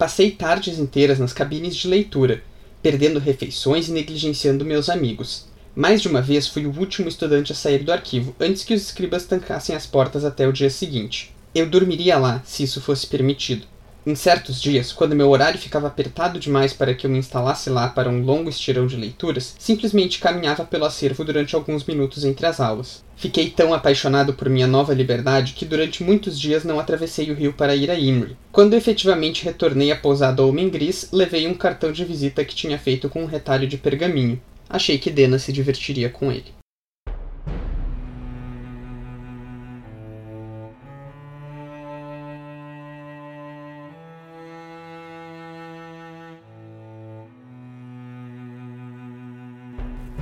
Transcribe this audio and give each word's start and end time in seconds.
Passei 0.00 0.30
tardes 0.30 0.78
inteiras 0.78 1.18
nas 1.18 1.34
cabines 1.34 1.76
de 1.76 1.86
leitura, 1.86 2.42
perdendo 2.82 3.18
refeições 3.18 3.86
e 3.86 3.92
negligenciando 3.92 4.64
meus 4.64 4.88
amigos. 4.88 5.44
Mais 5.76 6.00
de 6.00 6.08
uma 6.08 6.22
vez 6.22 6.48
fui 6.48 6.64
o 6.64 6.74
último 6.74 7.06
estudante 7.06 7.52
a 7.52 7.54
sair 7.54 7.84
do 7.84 7.92
arquivo 7.92 8.34
antes 8.40 8.64
que 8.64 8.72
os 8.72 8.80
escribas 8.80 9.26
tancassem 9.26 9.76
as 9.76 9.86
portas 9.86 10.24
até 10.24 10.48
o 10.48 10.54
dia 10.54 10.70
seguinte. 10.70 11.34
Eu 11.54 11.68
dormiria 11.68 12.16
lá, 12.16 12.40
se 12.46 12.62
isso 12.62 12.80
fosse 12.80 13.06
permitido. 13.06 13.66
Em 14.06 14.14
certos 14.14 14.62
dias, 14.62 14.92
quando 14.92 15.14
meu 15.14 15.28
horário 15.28 15.58
ficava 15.58 15.86
apertado 15.86 16.38
demais 16.38 16.72
para 16.72 16.94
que 16.94 17.06
eu 17.06 17.10
me 17.10 17.18
instalasse 17.18 17.68
lá 17.68 17.86
para 17.88 18.08
um 18.08 18.22
longo 18.24 18.48
estirão 18.48 18.86
de 18.86 18.96
leituras, 18.96 19.54
simplesmente 19.58 20.18
caminhava 20.18 20.64
pelo 20.64 20.86
acervo 20.86 21.22
durante 21.22 21.54
alguns 21.54 21.84
minutos 21.84 22.24
entre 22.24 22.46
as 22.46 22.60
aulas. 22.60 23.04
Fiquei 23.14 23.50
tão 23.50 23.74
apaixonado 23.74 24.32
por 24.32 24.48
minha 24.48 24.66
nova 24.66 24.94
liberdade 24.94 25.52
que 25.52 25.66
durante 25.66 26.02
muitos 26.02 26.40
dias 26.40 26.64
não 26.64 26.80
atravessei 26.80 27.30
o 27.30 27.34
rio 27.34 27.52
para 27.52 27.76
ir 27.76 27.90
a 27.90 27.98
Imre. 27.98 28.38
Quando 28.50 28.72
efetivamente 28.72 29.44
retornei 29.44 29.92
à 29.92 29.96
pousada 29.96 30.42
Homem 30.42 30.70
Gris, 30.70 31.08
levei 31.12 31.46
um 31.46 31.52
cartão 31.52 31.92
de 31.92 32.02
visita 32.02 32.42
que 32.42 32.54
tinha 32.54 32.78
feito 32.78 33.10
com 33.10 33.22
um 33.22 33.26
retalho 33.26 33.68
de 33.68 33.76
pergaminho. 33.76 34.40
Achei 34.66 34.96
que 34.96 35.10
Dena 35.10 35.38
se 35.38 35.52
divertiria 35.52 36.08
com 36.08 36.32
ele. 36.32 36.59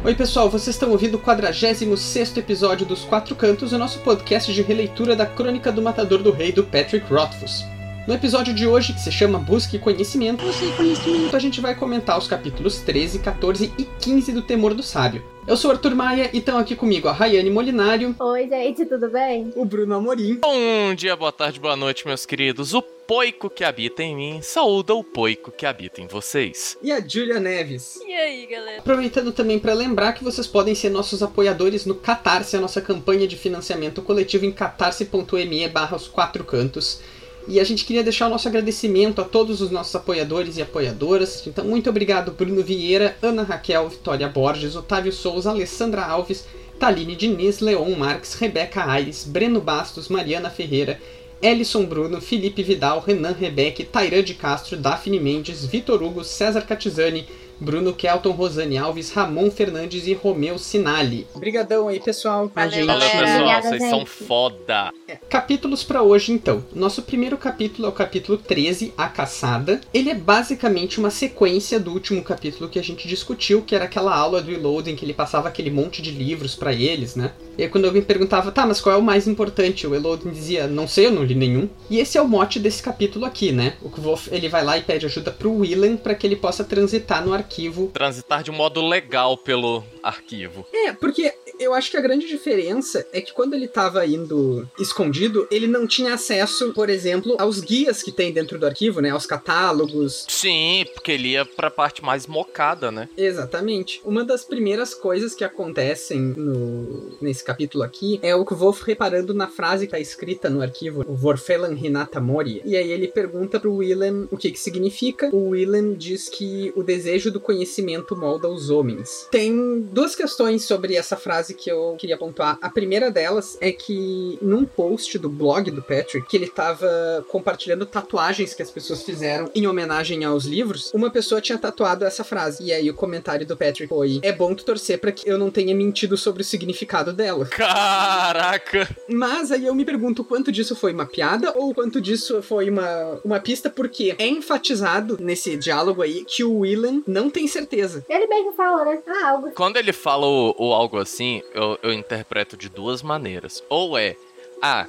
Oi 0.09 0.15
pessoal, 0.15 0.49
vocês 0.49 0.75
estão 0.75 0.91
ouvindo 0.91 1.17
o 1.17 1.19
46 1.19 2.39
episódio 2.39 2.87
dos 2.87 3.05
Quatro 3.05 3.37
Cantos, 3.37 3.75
o 3.75 3.79
nosso 3.79 3.99
podcast 3.99 4.51
de 4.55 4.63
releitura 4.63 5.15
da 5.15 5.27
Crônica 5.27 5.71
do 5.71 5.83
Matador 5.83 6.23
do 6.23 6.31
Rei 6.31 6.51
do 6.51 6.65
Patrick 6.65 7.13
Rothfuss. 7.13 7.67
No 8.09 8.15
episódio 8.15 8.55
de 8.55 8.67
hoje, 8.67 8.95
que 8.95 9.03
se 9.03 9.13
chama 9.13 9.39
Busque 9.39 9.79
Conhecimento, 9.79 10.43
Busque 10.43 10.75
Conhecimento, 10.79 11.37
a 11.37 11.39
gente 11.39 11.61
vai 11.61 11.75
comentar 11.75 12.17
os 12.17 12.27
capítulos 12.27 12.79
13, 12.79 13.19
14 13.19 13.71
e 13.77 13.85
15 13.85 14.33
do 14.33 14.41
Temor 14.41 14.73
do 14.73 14.83
Sábio. 14.83 15.23
Eu 15.47 15.59
sou 15.59 15.71
Arthur 15.71 15.95
Maia 15.95 16.31
e 16.33 16.39
estão 16.39 16.57
aqui 16.57 16.75
comigo 16.75 17.07
a 17.07 17.13
Rayane 17.13 17.51
Molinário. 17.51 18.17
Oi, 18.19 18.49
gente, 18.49 18.87
tudo 18.87 19.11
bem? 19.11 19.53
O 19.55 19.63
Bruno 19.63 19.95
Amorim. 19.95 20.37
Bom 20.37 20.95
dia, 20.95 21.15
boa 21.17 21.31
tarde, 21.31 21.61
boa 21.61 21.77
noite, 21.77 22.07
meus 22.07 22.25
queridos. 22.25 22.73
O 22.73 22.81
poico 22.81 23.51
que 23.51 23.63
habita 23.63 24.03
em 24.03 24.17
mim 24.17 24.41
saúda 24.41 24.95
o 24.95 25.05
poico 25.05 25.53
que 25.53 25.67
habita 25.67 26.01
em 26.01 26.07
vocês. 26.07 26.79
E 26.83 26.91
a 26.91 27.07
Julia 27.07 27.39
Neves. 27.39 28.01
E 28.07 28.15
aí, 28.15 28.47
galera? 28.47 28.79
Aproveitando 28.79 29.33
também 29.33 29.59
para 29.59 29.75
lembrar 29.75 30.15
que 30.15 30.25
vocês 30.25 30.47
podem 30.47 30.75
ser 30.75 30.89
nossos 30.89 31.23
apoiadores 31.23 31.85
no 31.85 31.95
Catarse, 31.95 32.57
a 32.57 32.61
nossa 32.61 32.81
campanha 32.81 33.29
de 33.29 33.37
financiamento 33.37 34.01
coletivo 34.01 34.47
em 34.47 34.53
catarse.me 34.53 35.69
barra 35.69 35.95
os 35.95 36.09
quatro 36.09 36.43
cantos. 36.43 37.03
E 37.51 37.59
a 37.59 37.65
gente 37.65 37.87
queria 37.87 38.03
deixar 38.03 38.27
o 38.27 38.31
nosso 38.31 38.47
agradecimento 38.47 39.23
a 39.23 39.25
todos 39.25 39.63
os 39.63 39.71
nossos 39.71 39.97
apoiadores 39.97 40.59
e 40.59 40.63
apoiadoras. 40.63 41.47
Então, 41.47 41.65
muito 41.65 41.89
obrigado, 41.89 42.31
Bruno 42.31 42.63
Vieira, 42.63 43.17
Ana 43.23 43.43
Raquel, 43.43 43.89
Vitória 43.89 44.29
Borges, 44.29 44.77
Otávio 44.77 45.11
Souza, 45.11 45.49
Alessandra 45.49 46.05
Alves, 46.05 46.45
Taline 46.79 47.17
Diniz, 47.17 47.61
Leon 47.61 47.97
Marques, 47.97 48.35
Rebeca 48.35 48.85
Aires, 48.85 49.25
Breno 49.25 49.63
Bastos, 49.63 50.09
Mariana 50.11 50.51
Ferreira, 50.51 51.01
Ellison 51.41 51.87
Bruno, 51.87 52.21
Felipe 52.21 52.63
Vidal, 52.63 53.01
Renan 53.01 53.33
Rebeque, 53.33 53.83
Tairã 53.83 54.23
de 54.23 54.35
Castro, 54.35 54.77
Daphne 54.77 55.19
Mendes, 55.19 55.65
Vitor 55.65 56.03
Hugo, 56.03 56.23
César 56.25 56.67
Catizani, 56.67 57.27
Bruno 57.61 57.93
Kelton, 57.93 58.31
Rosane 58.31 58.79
Alves, 58.79 59.11
Ramon 59.11 59.51
Fernandes 59.51 60.07
e 60.07 60.15
Romeu 60.15 60.59
Sinali. 60.59 61.27
Obrigadão 61.35 61.89
aí, 61.89 62.01
pessoal. 62.01 62.51
Valeu, 62.55 62.71
gente. 62.71 62.87
Valeu, 62.87 63.01
galera. 63.01 63.19
pessoal, 63.19 63.39
Obrigada, 63.41 63.69
vocês 63.69 63.91
são 63.91 63.99
gente. 63.99 64.11
foda. 64.11 64.93
Capítulos 65.29 65.83
para 65.83 66.03
hoje, 66.03 66.33
então. 66.33 66.65
Nosso 66.75 67.03
primeiro 67.03 67.37
capítulo 67.37 67.87
é 67.87 67.91
o 67.91 67.93
capítulo 67.95 68.39
13, 68.39 68.95
A 68.97 69.09
Caçada. 69.09 69.81
Ele 69.93 70.11
é 70.11 70.15
basicamente 70.15 71.01
uma 71.01 71.11
sequência 71.11 71.81
do 71.81 71.93
último 71.93 72.23
capítulo 72.23 72.69
que 72.71 72.79
a 72.79 72.83
gente 72.83 73.09
discutiu, 73.09 73.63
que 73.63 73.75
era 73.75 73.87
aquela 73.87 74.17
aula 74.17 74.41
do 74.41 74.53
Elodin 74.53 74.95
que 74.95 75.05
ele 75.05 75.15
passava 75.15 75.49
aquele 75.49 75.71
monte 75.71 76.01
de 76.01 76.11
livros 76.11 76.55
para 76.55 76.73
eles, 76.73 77.17
né? 77.17 77.33
E 77.57 77.63
aí 77.65 77.69
quando 77.69 77.87
alguém 77.87 78.03
perguntava, 78.03 78.53
tá, 78.53 78.65
mas 78.65 78.81
qual 78.81 78.95
é 78.95 78.99
o 78.99 79.03
mais 79.03 79.27
importante? 79.27 79.87
O 79.87 79.95
Elodin 79.95 80.31
dizia, 80.31 80.69
não 80.69 80.87
sei, 80.87 81.07
eu 81.07 81.11
não 81.11 81.25
li 81.25 81.35
nenhum. 81.35 81.69
E 81.91 81.99
esse 81.99 82.17
é 82.17 82.23
o 82.23 82.29
mote 82.29 82.61
desse 82.61 82.83
capítulo 82.83 83.25
aqui, 83.25 83.51
né? 83.51 83.75
O 83.83 83.91
Kvolf, 83.91 84.29
ele 84.31 84.49
vai 84.49 84.65
lá 84.65 84.79
e 84.79 84.83
pede 84.83 85.07
ajuda 85.07 85.33
pro 85.33 85.53
Willen 85.53 85.97
para 85.97 86.15
que 86.15 86.27
ele 86.27 86.37
possa 86.37 86.63
transitar 86.63 87.25
no 87.25 87.33
arquivo 87.33 87.48
Transitar 87.89 88.43
de 88.43 88.51
um 88.51 88.55
modo 88.55 88.81
legal 88.81 89.37
pelo 89.37 89.85
arquivo. 90.03 90.67
É, 90.73 90.93
porque 90.93 91.33
eu 91.59 91.75
acho 91.75 91.91
que 91.91 91.97
a 91.97 92.01
grande 92.01 92.27
diferença 92.27 93.07
é 93.13 93.21
que 93.21 93.33
quando 93.33 93.55
ele 93.55 93.69
tava 93.69 94.07
indo 94.07 94.69
escondido, 94.79 95.47
ele 95.51 95.67
não 95.67 95.87
tinha 95.87 96.15
acesso, 96.15 96.73
por 96.73 96.89
exemplo, 96.89 97.37
aos 97.39 97.61
guias 97.61 98.03
que 98.03 98.13
tem 98.13 98.33
dentro 98.33 98.59
do 98.59 98.67
arquivo, 98.67 99.01
né? 99.01 99.11
Aos 99.11 99.27
catálogos. 99.27 100.27
Sim, 100.29 100.85
porque 100.95 101.13
ele 101.13 101.29
ia 101.29 101.45
pra 101.45 101.71
parte 101.71 102.03
mais 102.05 102.27
mocada, 102.27 102.91
né? 102.91 103.09
Exatamente. 103.17 104.01
Uma 104.05 104.25
das 104.25 104.45
primeiras 104.45 104.95
coisas 104.95 105.35
que 105.35 105.45
acontecem 105.45 106.21
no, 106.21 107.17
nesse 107.21 107.45
capítulo 107.45 107.85
aqui 107.85 108.19
é 108.23 108.35
o 108.35 108.45
Kvolf 108.45 108.83
reparando 108.83 109.35
na 109.35 109.49
frase 109.49 109.87
que 109.87 109.93
tá 109.93 110.01
escrita 110.01 110.49
no 110.49 110.63
arquivo, 110.63 111.05
o 111.07 111.15
Vorfelan 111.15 111.75
Hinata 111.75 112.21
Mori. 112.21 112.63
E 112.65 112.77
aí 112.77 112.91
ele 112.91 113.09
pergunta 113.09 113.61
pro 113.61 113.75
Willem 113.75 114.29
o 114.31 114.37
que 114.37 114.51
que 114.51 114.61
significa. 114.61 115.29
O 115.33 115.51
Willem 115.51 115.95
diz 115.95 116.29
que 116.29 116.73
o 116.77 116.83
desejo 116.83 117.31
do 117.31 117.41
conhecimento 117.41 118.17
molda 118.17 118.49
os 118.49 118.71
homens. 118.71 119.27
Tem 119.31 119.81
duas 119.81 120.15
questões 120.15 120.65
sobre 120.65 120.95
essa 120.95 121.17
frase 121.17 121.48
que 121.55 121.71
eu 121.71 121.97
queria 121.99 122.17
pontuar. 122.17 122.59
A 122.61 122.71
primeira 122.71 123.11
delas 123.11 123.59
é 123.61 123.73
que 123.73 124.39
num 124.41 124.65
post 124.65 125.19
do 125.19 125.29
blog 125.29 125.71
do 125.71 125.83
Patrick, 125.83 126.29
que 126.29 126.37
ele 126.37 126.49
tava 126.49 127.25
compartilhando 127.29 127.87
tatuagens 127.87 128.55
que 128.55 128.63
as 128.63 128.71
pessoas 128.71 129.03
fizeram 129.03 129.51
em 129.55 129.67
homenagem 129.67 130.25
aos 130.25 130.45
livros, 130.45 130.91
uma 130.93 131.11
pessoa 131.11 131.41
tinha 131.41 131.59
tatuado 131.59 132.05
essa 132.05 132.25
frase. 132.25 132.65
E 132.65 132.73
aí 132.73 132.89
o 132.91 132.95
comentário 132.95 133.47
do 133.47 133.57
Patrick 133.57 133.89
foi: 133.89 134.21
É 134.23 134.33
bom 134.33 134.55
tu 134.55 134.65
torcer 134.65 134.99
pra 134.99 135.13
que 135.13 135.29
eu 135.29 135.39
não 135.39 135.51
tenha 135.51 135.75
mentido 135.75 136.17
sobre 136.17 136.43
o 136.43 136.45
significado 136.45 137.13
dela. 137.13 137.47
Caraca! 137.47 138.89
Mas 139.09 139.53
aí 139.53 139.67
eu 139.67 139.75
me 139.75 139.85
pergunto 139.85 140.25
quanto 140.25 140.53
disso 140.53 140.75
foi 140.75 140.93
uma 140.93 141.07
piada 141.07 141.53
ou 141.57 141.75
quanto 141.75 142.01
disso 142.01 142.43
foi 142.43 142.69
uma, 142.69 143.21
uma 143.25 143.41
pista, 143.41 143.71
porque 143.71 144.15
é 144.19 144.27
enfatizado 144.27 145.19
nesse 145.21 145.57
diálogo 145.57 146.03
aí 146.03 146.25
que 146.25 146.45
o 146.45 146.59
Willen 146.59 147.03
não 147.07 147.31
tem 147.31 147.47
certeza. 147.47 148.05
Ele 148.09 148.27
mesmo 148.27 148.53
fala, 148.53 148.85
né? 148.85 149.03
Ah, 149.07 149.31
algo. 149.31 149.51
Quando 149.53 149.77
ele 149.77 149.93
fala 149.93 150.27
o, 150.27 150.55
o 150.59 150.73
algo 150.73 150.99
assim, 150.99 151.38
eu, 151.55 151.79
eu 151.83 151.93
interpreto 151.93 152.57
de 152.57 152.69
duas 152.69 153.03
maneiras. 153.03 153.63
Ou 153.69 153.97
é, 153.97 154.17
ah, 154.63 154.87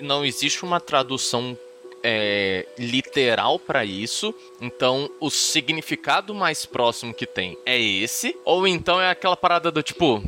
não 0.00 0.24
existe 0.24 0.64
uma 0.64 0.80
tradução 0.80 1.56
é, 2.02 2.66
literal 2.78 3.58
pra 3.58 3.84
isso, 3.84 4.34
então 4.60 5.08
o 5.20 5.30
significado 5.30 6.34
mais 6.34 6.66
próximo 6.66 7.14
que 7.14 7.26
tem 7.26 7.56
é 7.64 7.80
esse. 7.80 8.36
Ou 8.44 8.66
então 8.66 9.00
é 9.00 9.10
aquela 9.10 9.36
parada 9.36 9.70
do 9.70 9.82
tipo. 9.82 10.22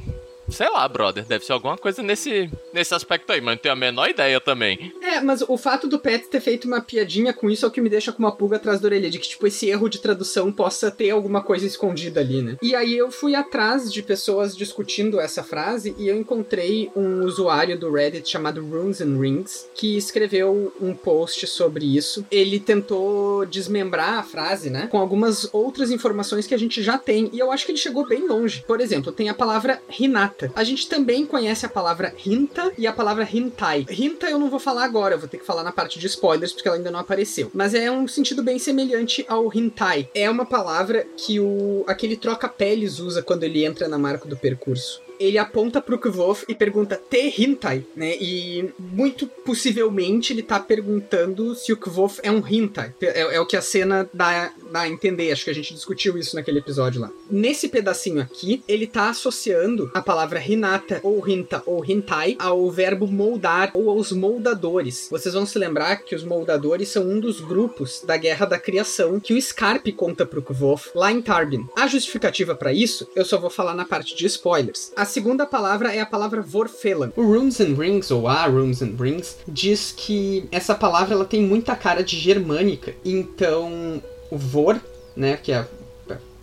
Sei 0.48 0.68
lá, 0.68 0.86
brother, 0.88 1.24
deve 1.24 1.44
ser 1.44 1.52
alguma 1.52 1.76
coisa 1.76 2.02
nesse, 2.02 2.50
nesse 2.72 2.94
aspecto 2.94 3.32
aí, 3.32 3.40
mas 3.40 3.54
não 3.54 3.62
tenho 3.62 3.72
a 3.72 3.76
menor 3.76 4.08
ideia 4.08 4.40
também. 4.40 4.92
É, 5.02 5.20
mas 5.20 5.42
o 5.42 5.56
fato 5.56 5.88
do 5.88 5.98
Pat 5.98 6.22
ter 6.26 6.40
feito 6.40 6.66
uma 6.66 6.80
piadinha 6.80 7.32
com 7.32 7.50
isso 7.50 7.64
é 7.64 7.68
o 7.68 7.70
que 7.70 7.80
me 7.80 7.88
deixa 7.88 8.12
com 8.12 8.18
uma 8.18 8.32
pulga 8.32 8.56
atrás 8.56 8.80
da 8.80 8.86
orelha, 8.86 9.10
de 9.10 9.18
que, 9.18 9.28
tipo, 9.28 9.46
esse 9.46 9.68
erro 9.68 9.88
de 9.88 10.00
tradução 10.00 10.52
possa 10.52 10.90
ter 10.90 11.10
alguma 11.10 11.42
coisa 11.42 11.66
escondida 11.66 12.20
ali, 12.20 12.42
né? 12.42 12.56
E 12.62 12.74
aí 12.74 12.96
eu 12.96 13.10
fui 13.10 13.34
atrás 13.34 13.92
de 13.92 14.02
pessoas 14.02 14.56
discutindo 14.56 15.20
essa 15.20 15.42
frase 15.42 15.94
e 15.98 16.08
eu 16.08 16.16
encontrei 16.16 16.90
um 16.94 17.24
usuário 17.24 17.78
do 17.78 17.92
Reddit 17.92 18.28
chamado 18.28 18.64
Runes 18.64 19.00
and 19.00 19.18
Rings 19.18 19.68
que 19.74 19.96
escreveu 19.96 20.72
um 20.80 20.94
post 20.94 21.46
sobre 21.46 21.96
isso. 21.96 22.24
Ele 22.30 22.60
tentou 22.60 23.46
desmembrar 23.46 24.18
a 24.18 24.22
frase, 24.22 24.70
né? 24.70 24.88
Com 24.90 24.98
algumas 24.98 25.48
outras 25.52 25.90
informações 25.90 26.46
que 26.46 26.54
a 26.54 26.58
gente 26.58 26.82
já 26.82 26.98
tem. 26.98 27.30
E 27.32 27.38
eu 27.38 27.50
acho 27.50 27.64
que 27.64 27.72
ele 27.72 27.78
chegou 27.78 28.06
bem 28.06 28.26
longe. 28.26 28.64
Por 28.66 28.80
exemplo, 28.80 29.12
tem 29.12 29.28
a 29.28 29.34
palavra 29.34 29.80
Hinata. 29.98 30.43
A 30.54 30.64
gente 30.64 30.88
também 30.88 31.26
conhece 31.26 31.66
a 31.66 31.68
palavra 31.68 32.14
Hinta 32.24 32.72
e 32.76 32.86
a 32.86 32.92
palavra 32.92 33.28
Hintai. 33.30 33.86
Hinta 33.90 34.28
eu 34.28 34.38
não 34.38 34.50
vou 34.50 34.58
falar 34.58 34.84
agora, 34.84 35.14
eu 35.14 35.18
vou 35.18 35.28
ter 35.28 35.38
que 35.38 35.46
falar 35.46 35.62
na 35.62 35.72
parte 35.72 35.98
de 35.98 36.06
spoilers 36.06 36.52
porque 36.52 36.68
ela 36.68 36.76
ainda 36.76 36.90
não 36.90 37.00
apareceu. 37.00 37.50
Mas 37.54 37.74
é 37.74 37.90
um 37.90 38.06
sentido 38.06 38.42
bem 38.42 38.58
semelhante 38.58 39.24
ao 39.28 39.52
Hintai. 39.54 40.08
É 40.14 40.28
uma 40.28 40.46
palavra 40.46 41.06
que 41.16 41.40
o 41.40 41.84
aquele 41.86 42.16
troca-peles 42.16 42.98
usa 42.98 43.22
quando 43.22 43.44
ele 43.44 43.64
entra 43.64 43.88
na 43.88 43.98
marca 43.98 44.28
do 44.28 44.36
percurso 44.36 45.02
ele 45.24 45.38
aponta 45.38 45.80
pro 45.80 45.98
Kvolf 45.98 46.44
e 46.48 46.54
pergunta 46.54 47.00
Te 47.10 47.42
Hintai, 47.42 47.84
né? 47.96 48.16
E 48.20 48.70
muito 48.78 49.26
possivelmente 49.26 50.32
ele 50.32 50.42
tá 50.42 50.60
perguntando 50.60 51.54
se 51.54 51.72
o 51.72 51.76
Kvolf 51.76 52.20
é 52.22 52.30
um 52.30 52.46
Hintai. 52.46 52.94
É, 53.00 53.36
é 53.36 53.40
o 53.40 53.46
que 53.46 53.56
a 53.56 53.62
cena 53.62 54.08
dá, 54.12 54.52
dá 54.70 54.80
a 54.80 54.88
entender. 54.88 55.32
Acho 55.32 55.44
que 55.44 55.50
a 55.50 55.54
gente 55.54 55.74
discutiu 55.74 56.18
isso 56.18 56.36
naquele 56.36 56.58
episódio 56.58 57.00
lá. 57.00 57.10
Nesse 57.30 57.68
pedacinho 57.68 58.20
aqui, 58.20 58.62
ele 58.68 58.86
tá 58.86 59.10
associando 59.10 59.90
a 59.94 60.02
palavra 60.02 60.42
Hinata, 60.44 61.00
ou 61.02 61.26
Hinta, 61.28 61.62
ou 61.66 61.84
Hintai, 61.84 62.36
ao 62.38 62.70
verbo 62.70 63.06
moldar, 63.06 63.70
ou 63.74 63.90
aos 63.90 64.12
moldadores. 64.12 65.08
Vocês 65.10 65.34
vão 65.34 65.46
se 65.46 65.58
lembrar 65.58 65.96
que 65.96 66.14
os 66.14 66.24
moldadores 66.24 66.88
são 66.88 67.08
um 67.08 67.20
dos 67.20 67.40
grupos 67.40 68.02
da 68.06 68.16
Guerra 68.16 68.46
da 68.46 68.58
Criação 68.58 69.20
que 69.20 69.34
o 69.34 69.40
Scarpe 69.40 69.92
conta 69.92 70.26
pro 70.26 70.42
Kvolf 70.42 70.90
lá 70.94 71.10
em 71.10 71.22
Tarbin. 71.22 71.66
A 71.76 71.86
justificativa 71.86 72.54
para 72.54 72.72
isso, 72.72 73.08
eu 73.14 73.24
só 73.24 73.38
vou 73.38 73.50
falar 73.50 73.74
na 73.74 73.84
parte 73.84 74.14
de 74.14 74.26
spoilers. 74.26 74.92
A 74.96 75.04
segunda 75.14 75.46
palavra 75.46 75.94
é 75.94 76.00
a 76.00 76.06
palavra 76.06 76.42
Vorfelan. 76.42 77.12
O 77.14 77.22
Rooms 77.22 77.60
and 77.60 77.76
Rings, 77.78 78.10
ou 78.10 78.26
a 78.26 78.46
Rooms 78.46 78.82
and 78.82 78.96
Rings, 78.98 79.38
diz 79.46 79.94
que 79.96 80.48
essa 80.50 80.74
palavra 80.74 81.14
ela 81.14 81.24
tem 81.24 81.40
muita 81.40 81.76
cara 81.76 82.02
de 82.02 82.18
germânica. 82.18 82.92
Então, 83.04 84.02
o 84.28 84.36
Vor, 84.36 84.80
né, 85.14 85.36
que 85.36 85.52
é 85.52 85.64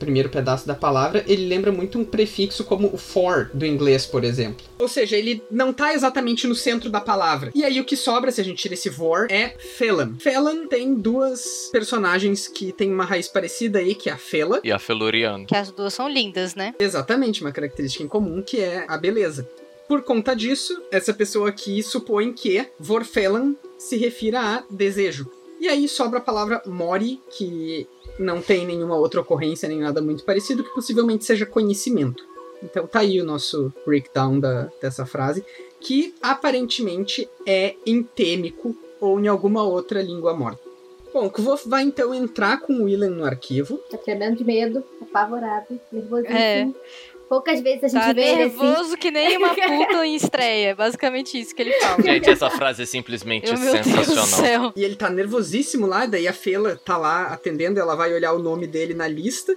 primeiro 0.02 0.30
pedaço 0.30 0.68
da 0.68 0.74
palavra, 0.74 1.24
ele 1.28 1.48
lembra 1.48 1.72
muito 1.72 2.00
um 2.00 2.04
prefixo 2.04 2.64
como 2.64 2.90
o 2.92 2.98
for 2.98 3.52
do 3.54 3.66
inglês, 3.66 4.06
por 4.06 4.24
exemplo. 4.24 4.66
Ou 4.80 4.88
seja, 4.88 5.16
ele 5.16 5.44
não 5.52 5.72
tá 5.72 5.94
exatamente 5.94 6.48
no 6.48 6.56
centro 6.56 6.90
da 6.90 7.00
palavra. 7.00 7.52
E 7.54 7.64
aí 7.64 7.80
o 7.80 7.86
que 7.86 7.96
sobra, 7.96 8.32
se 8.32 8.42
a 8.42 8.44
gente 8.44 8.58
tira 8.58 8.74
esse 8.74 8.90
vor, 8.90 9.28
é 9.30 9.50
Felan. 9.78 10.16
Felan 10.20 10.66
tem 10.68 10.96
duas 10.96 11.70
personagens 11.72 12.48
que 12.48 12.72
tem 12.72 12.92
uma 12.92 13.06
raiz 13.06 13.28
parecida 13.28 13.78
aí, 13.78 13.94
que 13.94 14.10
é 14.10 14.14
a 14.14 14.18
Fela. 14.18 14.60
E 14.64 14.72
a 14.72 14.80
Feluriano. 14.80 15.46
Que 15.46 15.56
as 15.56 15.72
duas 15.72 15.94
são 15.94 16.10
lindas, 16.10 16.56
né? 16.56 16.74
Exatamente, 16.80 17.42
uma 17.42 17.52
característica 17.52 18.04
em 18.04 18.08
comum, 18.08 18.42
que 18.42 18.60
é 18.60 18.86
a 18.88 18.98
beleza. 18.98 19.48
Por 19.88 20.02
conta 20.04 20.34
disso, 20.34 20.82
essa 20.92 21.14
pessoa 21.14 21.50
aqui 21.50 21.84
supõe 21.84 22.34
que 22.34 22.66
Vorfelan 22.80 23.54
se 23.78 23.98
refira 23.98 24.40
a 24.40 24.64
desejo. 24.70 25.30
E 25.62 25.68
aí 25.68 25.88
sobra 25.88 26.18
a 26.18 26.22
palavra 26.22 26.60
Mori, 26.66 27.22
que 27.30 27.88
não 28.18 28.42
tem 28.42 28.66
nenhuma 28.66 28.96
outra 28.96 29.22
ocorrência 29.22 29.70
nem 29.70 29.80
nada 29.80 30.02
muito 30.02 30.26
parecido, 30.26 30.64
que 30.64 30.74
possivelmente 30.74 31.24
seja 31.24 31.46
conhecimento. 31.46 32.26
Então 32.64 32.88
tá 32.88 33.02
aí 33.02 33.22
o 33.22 33.24
nosso 33.24 33.72
breakdown 33.86 34.40
da, 34.40 34.72
dessa 34.82 35.06
frase, 35.06 35.46
que 35.80 36.16
aparentemente 36.20 37.30
é 37.46 37.76
entêmico 37.86 38.76
ou 39.00 39.20
em 39.20 39.28
alguma 39.28 39.62
outra 39.64 40.02
língua 40.02 40.34
morta. 40.34 40.64
Bom, 41.14 41.28
o 41.28 41.30
Kvof 41.30 41.70
vai 41.70 41.84
então 41.84 42.12
entrar 42.12 42.62
com 42.62 42.74
o 42.74 42.84
Willen 42.86 43.12
no 43.12 43.24
arquivo. 43.24 43.78
Tá 43.92 44.00
tremendo 44.00 44.38
de 44.38 44.44
medo, 44.44 44.84
apavorado, 45.00 45.80
nervosíssimo. 45.92 46.40
É. 46.40 46.72
Poucas 47.32 47.62
vezes 47.62 47.86
a 47.86 47.88
gente 47.88 48.02
Tá 48.08 48.12
vê 48.12 48.22
ele 48.24 48.44
assim. 48.44 48.58
nervoso 48.58 48.98
que 48.98 49.10
nem 49.10 49.38
uma 49.38 49.56
puta 49.56 50.06
em 50.06 50.16
estreia. 50.16 50.72
É 50.72 50.76
basicamente 50.76 51.40
isso 51.40 51.56
que 51.56 51.62
ele 51.62 51.72
fala. 51.80 52.02
Gente, 52.04 52.30
essa 52.30 52.50
frase 52.50 52.84
é 52.84 52.86
simplesmente 52.86 53.50
Eu, 53.50 53.58
meu 53.58 53.72
Deus 53.72 53.86
do 53.88 53.90
sensacional. 53.94 54.26
céu. 54.26 54.74
E 54.76 54.84
ele 54.84 54.98
tá 54.98 55.10
nervosíssimo 55.10 55.88
lá, 55.88 56.06
daí 56.06 56.28
a 56.28 56.34
Fela 56.34 56.76
tá 56.84 56.98
lá 56.98 57.28
atendendo, 57.28 57.80
ela 57.80 57.96
vai 57.96 58.14
olhar 58.14 58.34
o 58.34 58.40
nome 58.40 58.68
dele 58.68 58.94
na 58.94 59.08
lista. 59.08 59.56